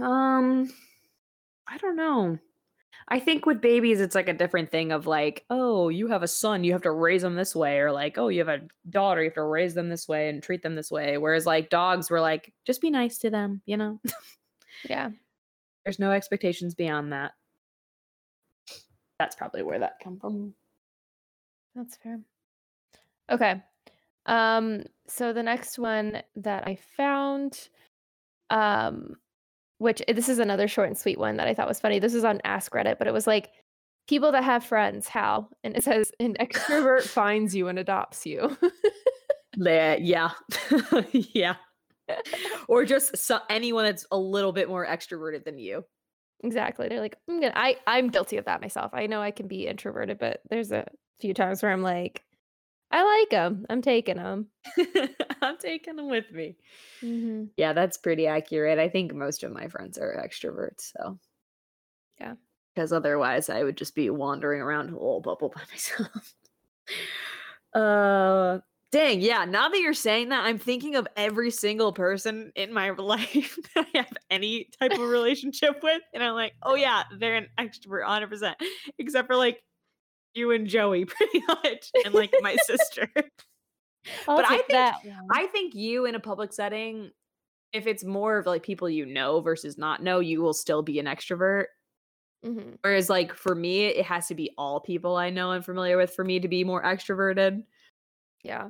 [0.00, 0.72] Um,
[1.66, 2.38] I don't know.
[3.08, 6.28] I think with babies, it's like a different thing of like, oh, you have a
[6.28, 9.22] son, you have to raise them this way, or like, oh, you have a daughter,
[9.22, 11.18] you have to raise them this way and treat them this way.
[11.18, 14.00] Whereas like dogs were like, just be nice to them, you know?
[14.88, 15.10] Yeah.
[15.84, 17.32] There's no expectations beyond that.
[19.18, 20.54] That's probably where that come from.
[21.74, 22.20] That's fair.
[23.30, 23.62] Okay.
[24.26, 27.68] Um so the next one that I found
[28.50, 29.16] um
[29.78, 31.98] which eh, this is another short and sweet one that I thought was funny.
[31.98, 33.50] This is on Ask Reddit, but it was like
[34.08, 35.48] people that have friends, how?
[35.62, 38.56] And it says an extrovert finds you and adopts you.
[39.56, 40.30] Yeah.
[41.12, 41.54] yeah.
[42.68, 45.84] Or just so- anyone that's a little bit more extroverted than you.
[46.42, 46.88] exactly.
[46.88, 48.92] They're like, I'm gonna I I'm guilty of that myself.
[48.94, 50.86] I know I can be introverted, but there's a
[51.20, 52.22] few times where I'm like
[52.90, 53.66] I like them.
[53.70, 54.48] I'm taking them.
[55.42, 56.56] I'm taking them with me.
[57.00, 58.78] hmm Yeah, that's pretty accurate.
[58.78, 61.18] I think most of my friends are extroverts, so
[62.20, 62.34] Yeah.
[62.74, 66.34] because otherwise I would just be wandering around a little bubble by myself.
[67.74, 68.58] uh
[68.94, 72.90] dang, yeah, now that you're saying that, I'm thinking of every single person in my
[72.98, 77.34] life that I have any type of relationship with, and I'm like, oh yeah, they're
[77.34, 78.54] an extrovert 100%,
[78.98, 79.60] except for like
[80.34, 83.08] you and Joey, pretty much, and like my sister.
[84.28, 84.96] I'll But I think- that.
[85.32, 87.10] I think you in a public setting,
[87.72, 91.00] if it's more of like people you know versus not know, you will still be
[91.00, 91.64] an extrovert.
[92.46, 92.76] Mhm.
[92.82, 96.14] Whereas, like for me, it has to be all people I know and familiar with
[96.14, 97.64] for me to be more extroverted.
[98.44, 98.68] Yeah.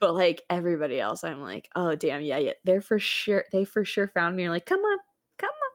[0.00, 3.44] But like everybody else, I'm like, oh damn, yeah, yeah, they're for sure.
[3.52, 4.42] They for sure found me.
[4.42, 4.98] You're like, come on,
[5.38, 5.70] come on.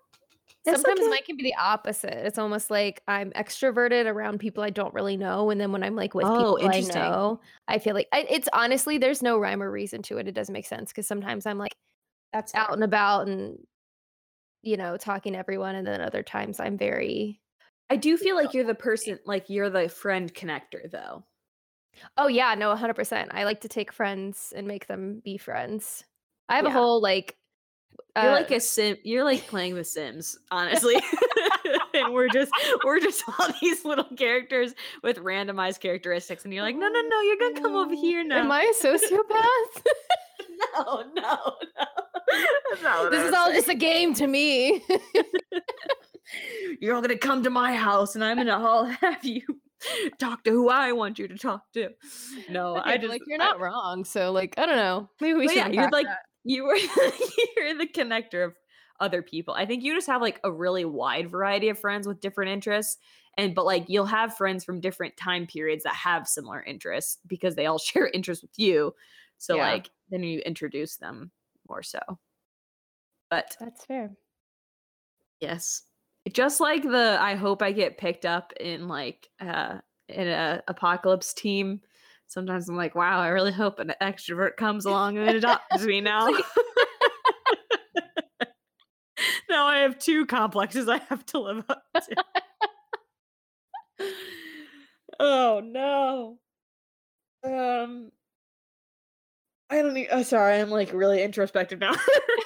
[0.65, 2.25] It's Sometimes okay." mine can be the opposite.
[2.25, 5.95] It's almost like I'm extroverted around people I don't really know, and then when I'm
[5.95, 9.63] like with Oh, people I know, I feel like I, it's honestly there's no rhyme
[9.63, 10.27] or reason to it.
[10.27, 11.75] It doesn't make sense because sometimes I'm like
[12.33, 13.57] that's out and about and
[14.61, 17.39] you know talking to everyone, and then other times I'm very
[17.89, 21.23] I do feel like you're the person, like you're the friend connector, though.
[22.17, 22.93] Oh yeah no 100.
[22.93, 26.03] percent I like to take friends and make them be friends.
[26.49, 27.35] I have a whole like
[28.15, 28.97] You're uh, like a sim.
[29.03, 30.95] You're like playing The Sims, honestly.
[31.93, 32.51] and we're just
[32.83, 34.73] we're just all these little characters
[35.03, 38.39] with randomized characteristics, and you're like, no, no, no, you're gonna come over here now.
[38.39, 39.85] Am I a sociopath?
[40.75, 41.37] no, no,
[41.77, 41.85] no.
[42.69, 43.57] That's not what this is all saying.
[43.57, 44.83] just a game to me.
[46.81, 49.41] You're all gonna come to my house, and I'm gonna all have you
[50.19, 51.89] talk to who I want you to talk to.
[52.49, 54.03] No, Okay, I just like you're I- not wrong.
[54.05, 55.09] So like I don't know.
[55.21, 55.57] Maybe we should.
[55.57, 56.19] yeah, you're like that.
[56.43, 56.75] you were
[57.57, 58.53] you're the connector of
[58.99, 59.53] other people.
[59.53, 62.97] I think you just have like a really wide variety of friends with different interests.
[63.37, 67.53] And but like you'll have friends from different time periods that have similar interests because
[67.55, 68.95] they all share interests with you.
[69.37, 69.69] So Yeah.
[69.73, 71.29] like then you introduce them
[71.69, 71.99] more so.
[73.29, 74.11] But That's fair.
[75.39, 75.83] yes.
[76.33, 79.77] Just like the I hope I get picked up in like uh
[80.09, 81.81] in a apocalypse team.
[82.27, 86.27] Sometimes I'm like, wow, I really hope an extrovert comes along and adopts me now.
[89.49, 92.23] now I have two complexes I have to live up to.
[95.19, 96.39] oh no.
[97.43, 98.11] Um
[99.69, 101.93] I don't need oh sorry, I'm like really introspective now.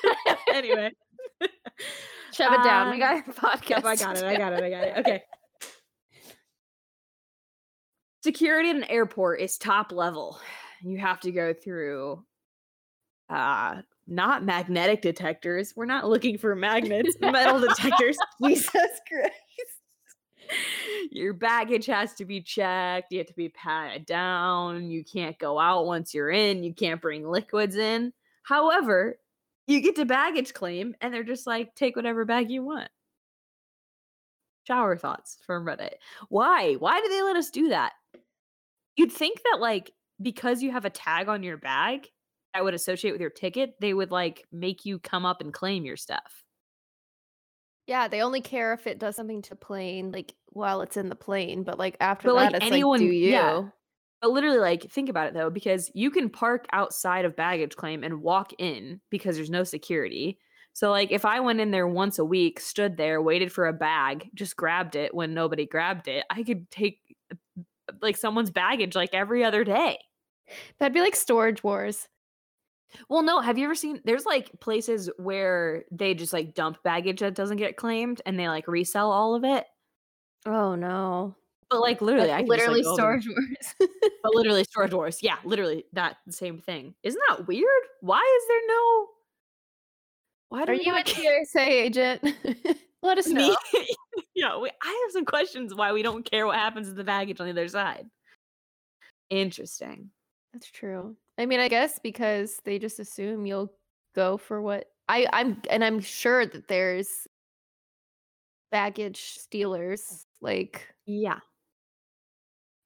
[0.53, 0.91] anyway.
[2.33, 2.91] Shove it down.
[2.91, 3.69] We Um, got a podcast.
[3.69, 4.23] Yep, I got it.
[4.23, 4.63] I got it.
[4.63, 4.97] I got it.
[4.97, 5.23] Okay.
[8.23, 10.39] Security at an airport is top level.
[10.83, 12.23] You have to go through
[13.29, 15.73] uh not magnetic detectors.
[15.75, 18.17] We're not looking for magnets, metal detectors.
[18.43, 19.35] Jesus Christ.
[21.11, 23.11] Your baggage has to be checked.
[23.11, 24.91] You have to be patted down.
[24.91, 26.63] You can't go out once you're in.
[26.63, 28.11] You can't bring liquids in.
[28.43, 29.17] However,
[29.67, 32.89] you get to baggage claim and they're just like, take whatever bag you want.
[34.67, 35.93] Shower thoughts from Reddit.
[36.29, 36.73] Why?
[36.75, 37.93] Why do they let us do that?
[38.95, 39.91] You'd think that, like,
[40.21, 42.07] because you have a tag on your bag
[42.53, 45.83] that would associate with your ticket, they would like make you come up and claim
[45.85, 46.43] your stuff.
[47.87, 51.15] Yeah, they only care if it does something to plane, like while it's in the
[51.15, 51.63] plane.
[51.63, 53.29] But like after But, that, like, it's anyone- like, do you?
[53.31, 53.63] yeah.
[54.21, 58.03] But literally, like, think about it though, because you can park outside of baggage claim
[58.03, 60.37] and walk in because there's no security.
[60.73, 63.73] So, like, if I went in there once a week, stood there, waited for a
[63.73, 66.99] bag, just grabbed it when nobody grabbed it, I could take
[67.31, 67.35] uh,
[68.01, 69.97] like someone's baggage like every other day.
[70.79, 72.07] That'd be like storage wars.
[73.09, 77.19] Well, no, have you ever seen there's like places where they just like dump baggage
[77.21, 79.65] that doesn't get claimed and they like resell all of it?
[80.45, 81.35] Oh no.
[81.71, 83.75] But like literally, That's I can just, like, literally storage wars.
[84.23, 85.19] but literally storage wars.
[85.23, 86.93] Yeah, literally that same thing.
[87.01, 87.65] Isn't that weird?
[88.01, 89.07] Why is there no?
[90.49, 91.45] Why do Are you a?
[91.45, 92.21] TSA agent?
[93.01, 93.55] Let us know.
[94.35, 97.39] Yeah, we, I have some questions why we don't care what happens to the baggage
[97.39, 98.05] on the other side.
[99.29, 100.11] Interesting.
[100.51, 101.15] That's true.
[101.37, 103.71] I mean, I guess because they just assume you'll
[104.13, 107.27] go for what I I'm and I'm sure that there's
[108.71, 111.39] baggage stealers like Yeah,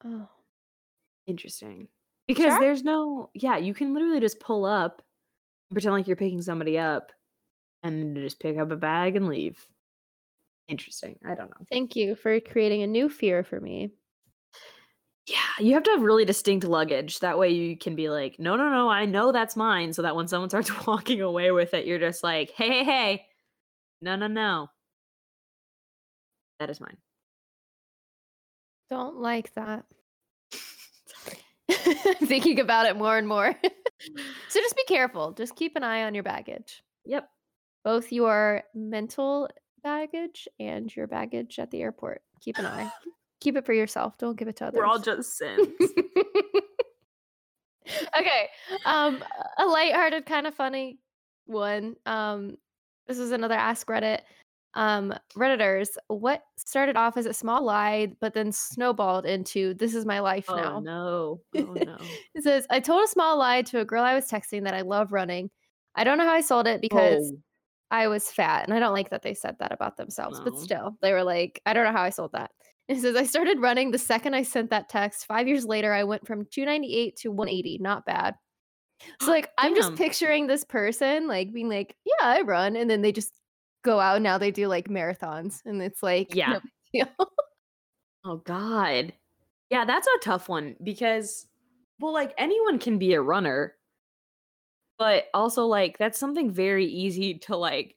[0.04, 0.28] oh
[1.26, 1.88] interesting.
[2.26, 2.60] Because Sure.
[2.60, 5.02] there's no, yeah, you can literally just pull up,
[5.70, 7.12] pretend like you're picking somebody up,
[7.82, 9.64] and then just pick up a bag and leave.
[10.68, 11.18] Interesting.
[11.24, 11.66] I don't know.
[11.70, 13.92] thank you for creating a new fear for me.
[15.28, 17.20] Yeah, you have to have really distinct luggage.
[17.20, 19.92] That way you can be like, no, no, no, I know that's mine.
[19.92, 23.26] So that when someone starts walking away with it, you're just like, hey, hey, hey,
[24.00, 24.68] no, no, no.
[26.58, 26.96] That is mine.
[28.90, 29.84] Don't like that.
[32.24, 33.54] Thinking about it more and more.
[34.00, 35.32] so just be careful.
[35.32, 36.82] Just keep an eye on your baggage.
[37.04, 37.28] Yep.
[37.84, 39.48] Both your mental
[39.82, 42.22] baggage and your baggage at the airport.
[42.40, 42.90] Keep an eye.
[43.40, 44.18] keep it for yourself.
[44.18, 44.78] Don't give it to others.
[44.78, 45.68] We're all just sins.
[48.18, 48.48] okay.
[48.84, 49.22] Um
[49.58, 50.98] a lighthearted kind of funny
[51.46, 51.96] one.
[52.06, 52.56] Um
[53.06, 54.20] this is another ask Reddit.
[54.76, 60.06] Um redditors, what started off as a small lie but then snowballed into this is
[60.06, 60.80] my life oh now.
[60.80, 61.40] no.
[61.56, 61.96] Oh no.
[62.34, 64.82] It says, I told a small lie to a girl I was texting that I
[64.82, 65.50] love running.
[65.94, 67.38] I don't know how I sold it because Oh,
[67.90, 68.64] I was fat.
[68.64, 71.60] And I don't like that they said that about themselves, but still, they were like,
[71.66, 72.50] I don't know how I sold that.
[72.88, 75.26] It says, I started running the second I sent that text.
[75.26, 77.78] Five years later, I went from 298 to 180.
[77.78, 78.36] Not bad.
[79.20, 82.76] So, like, I'm just picturing this person, like, being like, Yeah, I run.
[82.76, 83.32] And then they just
[83.86, 84.20] go out.
[84.20, 85.62] Now they do like marathons.
[85.64, 86.58] And it's like, Yeah.
[86.92, 87.06] no.
[88.28, 89.12] Oh God.
[89.70, 91.46] Yeah, that's a tough one because
[92.00, 93.76] well, like anyone can be a runner,
[94.98, 97.94] but also like that's something very easy to like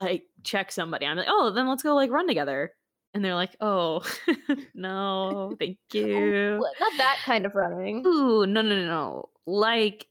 [0.00, 1.04] like check somebody.
[1.04, 2.72] I'm like, oh, then let's go like run together.
[3.12, 4.04] And they're like, oh
[4.74, 6.58] no, thank oh, you.
[6.78, 8.06] Not that kind of running.
[8.06, 9.28] Ooh, no, no, no, no.
[9.46, 10.06] Like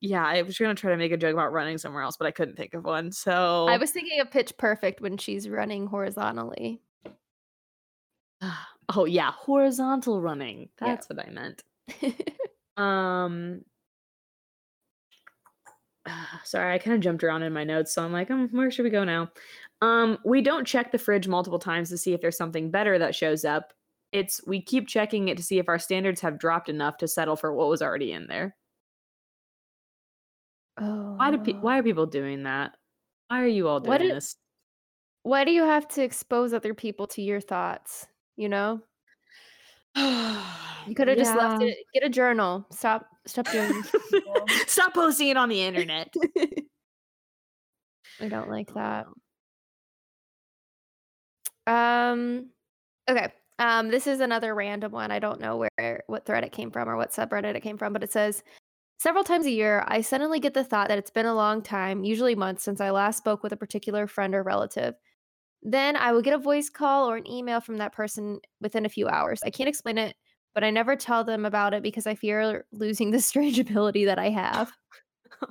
[0.00, 2.30] yeah, I was gonna try to make a joke about running somewhere else, but I
[2.30, 3.12] couldn't think of one.
[3.12, 6.80] So I was thinking of Pitch Perfect when she's running horizontally.
[8.94, 10.68] oh yeah, horizontal running.
[10.80, 10.88] Yeah.
[10.88, 11.62] That's what I meant.
[12.78, 13.66] Um
[16.44, 18.84] sorry, I kind of jumped around in my notes, so I'm like, um, where should
[18.84, 19.30] we go now?
[19.80, 23.14] Um, we don't check the fridge multiple times to see if there's something better that
[23.14, 23.72] shows up.
[24.12, 27.36] It's we keep checking it to see if our standards have dropped enough to settle
[27.36, 28.56] for what was already in there.
[30.78, 31.14] Oh.
[31.16, 32.76] Why do pe- why are people doing that?
[33.28, 34.36] Why are you all doing What i- this?
[35.24, 38.06] Why do you have to expose other people to your thoughts?
[38.36, 38.80] You know?
[40.84, 41.78] You could have just left it.
[41.94, 42.66] Get a journal.
[42.72, 43.88] Stop stop doing this.
[43.92, 44.46] to people.
[44.66, 46.12] Stop posting it on the internet.
[48.20, 49.06] I don't like that.
[51.68, 52.48] Um
[53.08, 53.32] okay.
[53.60, 55.12] Um this is another random one.
[55.12, 57.92] I don't know where what thread it came from or what subreddit it came from,
[57.92, 58.42] but it says
[59.02, 62.04] several times a year I suddenly get the thought that it's been a long time,
[62.04, 64.94] usually months since I last spoke with a particular friend or relative.
[65.60, 68.88] Then I will get a voice call or an email from that person within a
[68.88, 69.42] few hours.
[69.44, 70.14] I can't explain it,
[70.54, 74.20] but I never tell them about it because I fear losing the strange ability that
[74.20, 74.70] I have.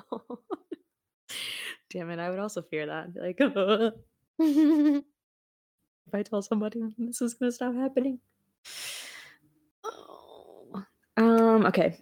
[1.90, 3.04] Damn it, I would also fear that.
[3.04, 3.38] I'd be like,
[4.40, 5.04] if
[6.14, 8.20] I tell somebody this is gonna stop happening.
[9.84, 10.84] Oh.
[11.18, 11.98] Um, okay.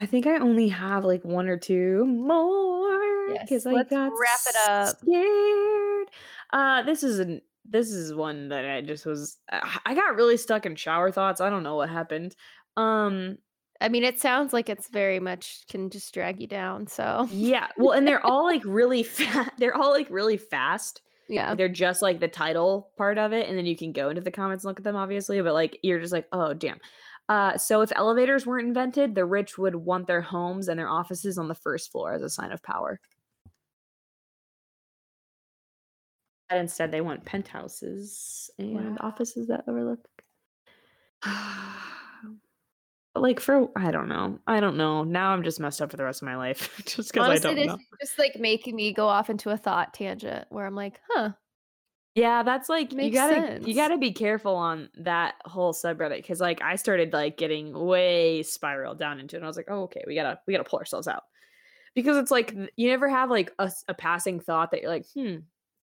[0.00, 4.10] I think I only have like one or two more Yes, because I let's got
[4.12, 4.96] wrap it up.
[5.00, 6.08] scared.
[6.52, 9.36] Uh, this is an this is one that I just was.
[9.50, 11.40] I I got really stuck in shower thoughts.
[11.40, 12.34] I don't know what happened.
[12.76, 13.38] Um,
[13.80, 16.86] I mean, it sounds like it's very much can just drag you down.
[16.86, 17.66] So yeah.
[17.76, 19.50] Well, and they're all like really fast.
[19.58, 21.02] They're all like really fast.
[21.28, 24.22] yeah, They're just like the title part of it, and then you can go into
[24.22, 25.40] the comments and look at them, obviously.
[25.42, 26.80] But like, you're just like, oh damn.
[27.28, 31.38] Uh, so if elevators weren't invented, the rich would want their homes and their offices
[31.38, 33.00] on the first floor as a sign of power.
[36.48, 38.96] But instead, they want penthouses and Wow.
[39.00, 40.06] offices that overlook.
[43.14, 45.02] Like for I don't know, I don't know.
[45.02, 47.64] Now I'm just messed up for the rest of my life just because I don't
[47.64, 47.78] know.
[48.00, 51.32] just like making me go off into a thought tangent where I'm like, huh,
[52.14, 56.60] Yeah, that's like you gotta you gotta be careful on that whole subreddit because like
[56.62, 59.38] I started like getting way spiraled down into it.
[59.38, 61.22] And I was like, oh okay, we gotta we gotta pull ourselves out
[61.94, 65.36] because it's like you never have like a passing thought that you're like, hmm,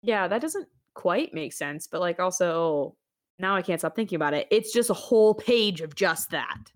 [0.02, 2.96] yeah, that doesn't quite make sense, but like also
[3.38, 4.46] now I can't stop thinking about it.
[4.50, 6.70] It's just a whole page of just that.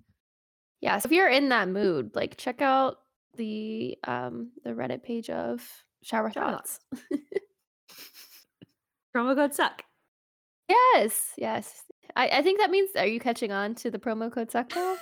[0.81, 0.99] yeah.
[0.99, 2.99] So if you're in that mood, like check out
[3.37, 5.67] the um the Reddit page of
[6.03, 6.81] shower Shower thoughts.
[9.17, 9.83] Promo code suck.
[10.69, 11.83] yes, yes.
[12.15, 14.97] I, I think that means are you catching on to the promo code suck now?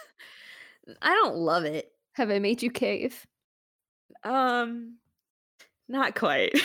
[1.03, 1.91] I don't love it.
[2.13, 3.27] Have I made you cave?
[4.23, 4.99] Um,
[5.89, 6.53] not quite.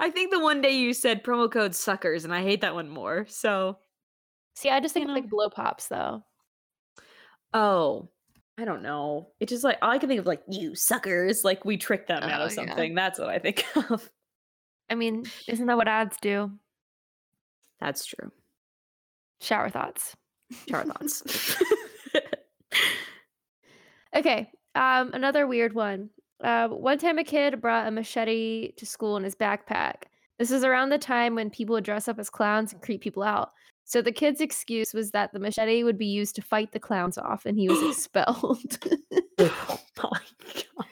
[0.00, 2.88] I think the one day you said promo code suckers, and I hate that one
[2.88, 3.26] more.
[3.28, 3.78] So,
[4.54, 6.22] See, I just think You of like blow pops though.
[7.54, 8.08] oh,
[8.56, 9.28] I don't know.
[9.40, 11.44] It's just like all I can think of, like you suckers.
[11.44, 12.54] Like we tricked them out Oh, of yeah.
[12.54, 12.94] something.
[12.94, 14.08] That's what I think of.
[14.90, 16.50] I mean, isn't that what ads do?
[17.80, 18.32] That's true.
[19.40, 20.16] Shower thoughts.
[20.68, 21.56] Char thoughts.
[24.14, 24.50] Okay.
[24.74, 26.10] Um, another weird one.
[26.42, 30.04] Uh, one time a kid brought a machete to school in his backpack.
[30.38, 33.22] This is around the time when people would dress up as clowns and creep people
[33.22, 33.52] out.
[33.84, 37.18] So the kid's excuse was that the machete would be used to fight the clowns
[37.18, 38.78] off and he was expelled.
[39.38, 40.20] oh my
[40.54, 40.86] god.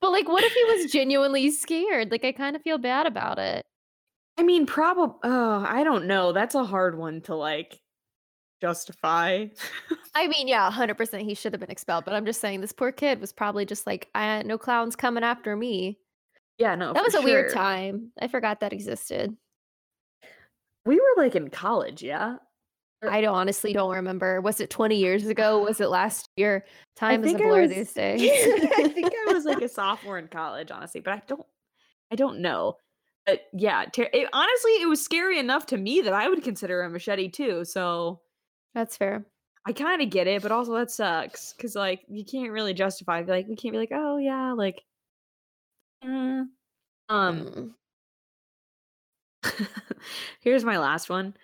[0.00, 2.10] But like what if he was genuinely scared?
[2.10, 3.64] Like I kind of feel bad about it.
[4.38, 5.16] I mean, probably.
[5.24, 6.32] Oh, I don't know.
[6.32, 7.78] That's a hard one to like
[8.60, 9.46] justify.
[10.14, 12.92] I mean, yeah, 100% he should have been expelled, but I'm just saying this poor
[12.92, 15.98] kid was probably just like, I, no clowns coming after me.
[16.58, 16.92] yeah, no.
[16.92, 18.12] that was a weird time.
[18.20, 19.36] I forgot that existed.
[20.86, 22.36] We were like in college, yeah.
[23.02, 24.40] I don't, honestly don't remember.
[24.40, 25.60] Was it 20 years ago?
[25.62, 26.64] Was it last year?
[26.96, 28.20] Time is a blur was- these days.
[28.22, 31.46] I think I was like a sophomore in college, honestly, but I don't,
[32.12, 32.76] I don't know.
[33.26, 36.82] But yeah, ter- it, honestly, it was scary enough to me that I would consider
[36.82, 37.64] a machete too.
[37.64, 38.20] So
[38.74, 39.26] That's fair.
[39.66, 43.22] I kind of get it, but also that sucks because like you can't really justify.
[43.26, 44.82] Like we can't be like, oh yeah, like,
[46.02, 46.48] eh." um.
[47.08, 47.74] Mm.
[50.40, 51.34] Here's my last one.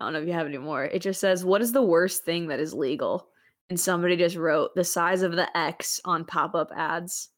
[0.00, 0.84] I don't know if you have any more.
[0.84, 3.28] It just says, "What is the worst thing that is legal?"
[3.70, 7.30] And somebody just wrote the size of the X on pop-up ads,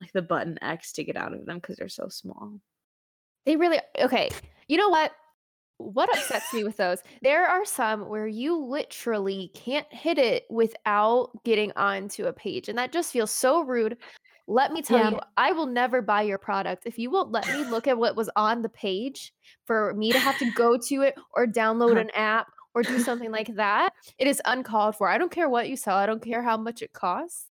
[0.00, 2.60] like the button X to get out of them because they're so small.
[3.46, 4.30] They really okay.
[4.68, 5.12] You know what?
[5.78, 7.02] What upsets me with those?
[7.22, 12.78] There are some where you literally can't hit it without getting onto a page, and
[12.78, 13.98] that just feels so rude.
[14.46, 15.10] Let me tell Yeah.
[15.12, 18.14] you, I will never buy your product if you won't let me look at what
[18.16, 19.32] was on the page
[19.66, 22.00] for me to have to go to it or download Uh-huh.
[22.00, 23.92] an app or do something like that.
[24.18, 25.08] It is uncalled for.
[25.08, 25.96] I don't care what you sell.
[25.96, 27.46] I don't care how much it costs.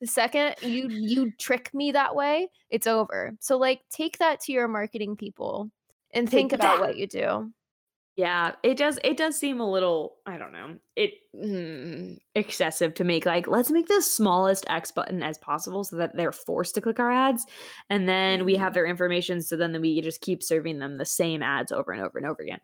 [0.00, 3.32] The second you you trick me that way, it's over.
[3.40, 5.70] So like take that to your marketing people
[6.14, 6.80] and Take think about that.
[6.80, 7.52] what you do.
[8.20, 8.98] Yeah, it does.
[9.02, 10.16] It does seem a little.
[10.26, 10.76] I don't know.
[10.94, 15.96] It mm, excessive to make like let's make the smallest X button as possible so
[15.96, 17.46] that they're forced to click our ads,
[17.88, 19.40] and then we have their information.
[19.40, 22.42] So then we just keep serving them the same ads over and over and over
[22.42, 22.60] again.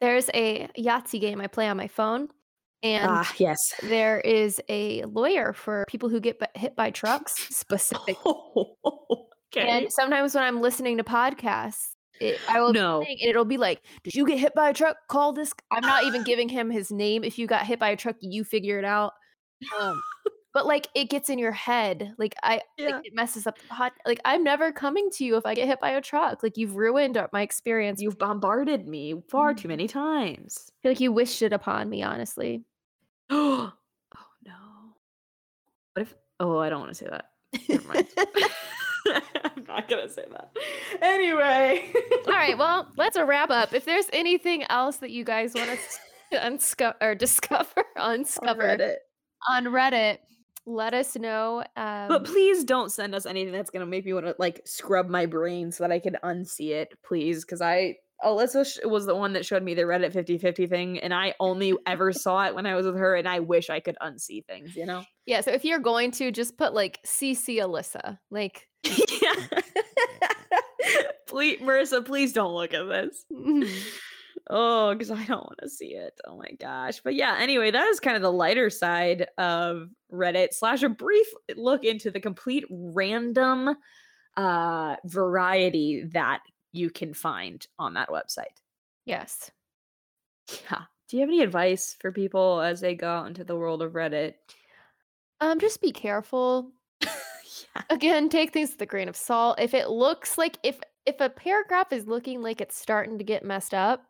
[0.00, 2.28] There's a Yahtzee game I play on my phone,
[2.84, 3.58] and Ah, yes.
[3.82, 8.16] there is a lawyer for people who get hit by trucks specific.
[8.24, 9.68] okay.
[9.68, 12.98] And sometimes when I'm listening to podcasts, it, I will be No.
[13.00, 14.96] listening and it'll be like, "Did you get hit by a truck?
[15.08, 17.24] Call this." I'm not even giving him his name.
[17.24, 19.12] If you got hit by a truck, you figure it out.
[19.78, 20.02] Um,
[20.54, 22.14] but like it gets in your head.
[22.18, 22.90] Like I, Yeah.
[22.96, 23.92] like, it messes up the pod.
[24.06, 26.42] Like I'm never coming to you if I get hit by a truck.
[26.42, 28.00] Like you've ruined my experience.
[28.00, 29.58] You've bombarded me far Mm.
[29.58, 30.70] too many times.
[30.70, 32.02] I feel like you wished it upon me.
[32.02, 32.62] Honestly.
[33.30, 33.72] oh
[34.44, 34.52] no.
[35.94, 36.14] What if?
[36.40, 37.30] Oh, I don't want to say that.
[39.44, 40.50] I'm not gonna say that.
[41.02, 41.92] Anyway.
[42.26, 43.72] All right, well, let's wrap up.
[43.74, 45.98] If there's anything else that you guys want us
[46.32, 48.94] to unsco- or discover, uncover Reddit.
[49.48, 50.18] on Reddit,
[50.66, 51.62] let us know.
[51.76, 55.08] Um, But please don't send us anything that's gonna make me want to like scrub
[55.08, 57.44] my brain so that I can unsee it, please.
[57.44, 61.12] Because I Alyssa sh- was the one that showed me the Reddit 50-50 thing, and
[61.12, 63.96] I only ever saw it when I was with her, and I wish I could
[64.02, 65.04] unsee things, you know?
[65.26, 68.18] yeah, so if you're going to, just put like CC Alyssa.
[68.30, 69.34] Like, yeah.
[71.26, 73.24] please, Marissa, please don't look at this.
[74.50, 76.12] Oh, because I don't want to see it.
[76.26, 77.00] Oh my gosh.
[77.02, 81.26] But yeah, anyway, that is kind of the lighter side of Reddit, slash a brief
[81.56, 83.74] look into the complete random
[84.36, 86.40] uh variety that
[86.74, 88.58] you can find on that website.
[89.06, 89.50] yes.
[90.70, 90.82] Yeah.
[91.08, 93.92] Do you have any advice for people as they go out into the world of
[93.92, 94.34] Reddit?
[95.40, 96.70] Um, just be careful.
[97.02, 97.82] yeah.
[97.90, 99.58] Again, take things with a grain of salt.
[99.60, 103.44] If it looks like if if a paragraph is looking like it's starting to get
[103.44, 104.04] messed up,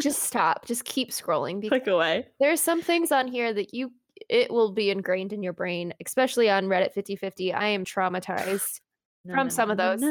[0.00, 0.66] just stop.
[0.66, 2.26] Just keep scrolling because Click away.
[2.40, 3.92] there's some things on here that you
[4.28, 7.52] it will be ingrained in your brain, especially on Reddit 5050.
[7.52, 8.80] I am traumatized.
[9.24, 10.10] No, From no, some no, of those, so.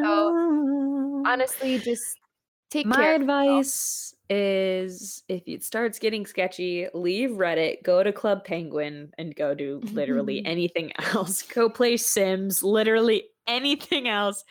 [1.26, 2.18] Honestly, just
[2.70, 3.16] take My care.
[3.16, 9.54] advice is if it starts getting sketchy, leave Reddit, go to Club Penguin, and go
[9.54, 11.42] do literally anything else.
[11.42, 14.44] Go play Sims, literally anything else.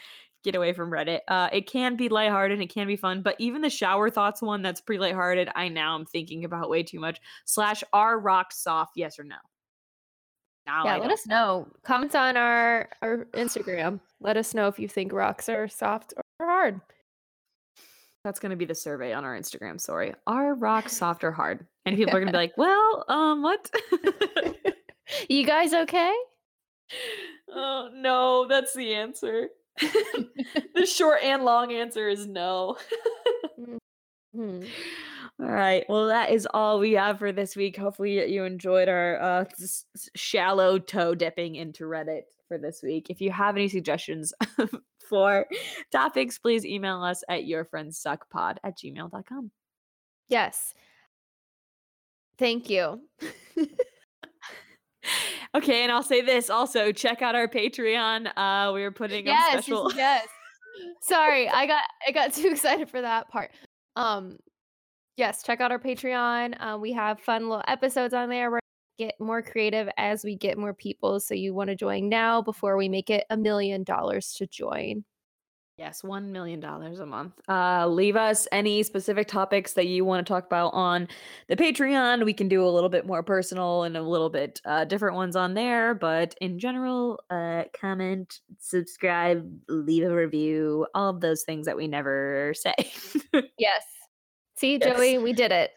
[0.42, 1.20] Get away from Reddit.
[1.28, 4.62] Uh, it can be lighthearted, it can be fun, but even the shower thoughts one
[4.62, 7.18] that's pretty lighthearted, I now am thinking about way too much.
[7.44, 9.36] Slash are rocks soft, yes or no?
[10.66, 11.68] Now yeah, I let don't us know.
[11.84, 14.00] Comments on our our Instagram.
[14.20, 16.80] Let us know if you think rocks are soft or hard.
[18.24, 20.14] That's going to be the survey on our Instagram story.
[20.26, 21.66] Are rocks soft or hard?
[21.86, 23.70] And people are going to be like, well, um, what?
[25.28, 26.12] you guys okay?
[27.52, 29.48] oh, no, that's the answer.
[30.74, 32.76] the short and long answer is no.
[34.34, 34.60] Hmm.
[35.40, 35.84] all right.
[35.88, 37.76] Well, that is all we have for this week.
[37.76, 43.08] Hopefully, you enjoyed our uh, s- shallow toe dipping into Reddit for this week.
[43.10, 44.32] If you have any suggestions
[45.10, 45.46] for
[45.92, 49.50] topics, please email us at yourfriendssuckpod at gmail.com.
[50.28, 50.72] Yes.
[52.38, 53.02] Thank you.
[55.54, 58.30] okay, and I'll say this also check out our Patreon.
[58.34, 60.26] Uh we are putting yes, up special yes.
[61.02, 63.50] Sorry, I got I got too excited for that part.
[63.96, 64.38] Um
[65.18, 66.54] yes, check out our Patreon.
[66.58, 68.50] Uh, we have fun little episodes on there.
[68.50, 68.60] We're
[69.00, 71.20] get more creative as we get more people.
[71.20, 75.04] So you want to join now before we make it a million dollars to join.
[75.78, 77.32] Yes, $1 million a month.
[77.48, 81.08] Uh, leave us any specific topics that you want to talk about on
[81.48, 82.26] the Patreon.
[82.26, 85.36] We can do a little bit more personal and a little bit uh, different ones
[85.36, 85.94] on there.
[85.94, 91.88] But in general, uh, comment, subscribe, leave a review, all of those things that we
[91.88, 92.74] never say.
[93.56, 93.82] yes.
[94.58, 94.94] See, yes.
[94.94, 95.70] Joey, we did it.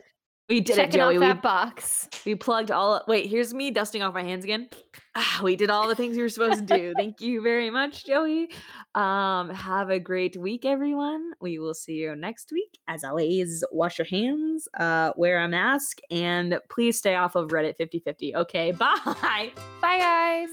[0.49, 1.15] We did Checking it, Joey.
[1.15, 2.09] Off we, that box.
[2.25, 3.01] We plugged all.
[3.07, 4.67] Wait, here's me dusting off my hands again.
[5.15, 6.93] Ah, we did all the things we were supposed to do.
[6.97, 8.49] Thank you very much, Joey.
[8.93, 11.31] Um, have a great week, everyone.
[11.39, 12.77] We will see you next week.
[12.89, 17.77] As always, wash your hands, uh, wear a mask, and please stay off of Reddit
[17.77, 18.35] 5050.
[18.35, 19.51] Okay, bye.
[19.81, 20.49] Bye, guys.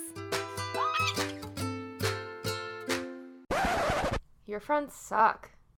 [4.47, 5.51] Your friends suck.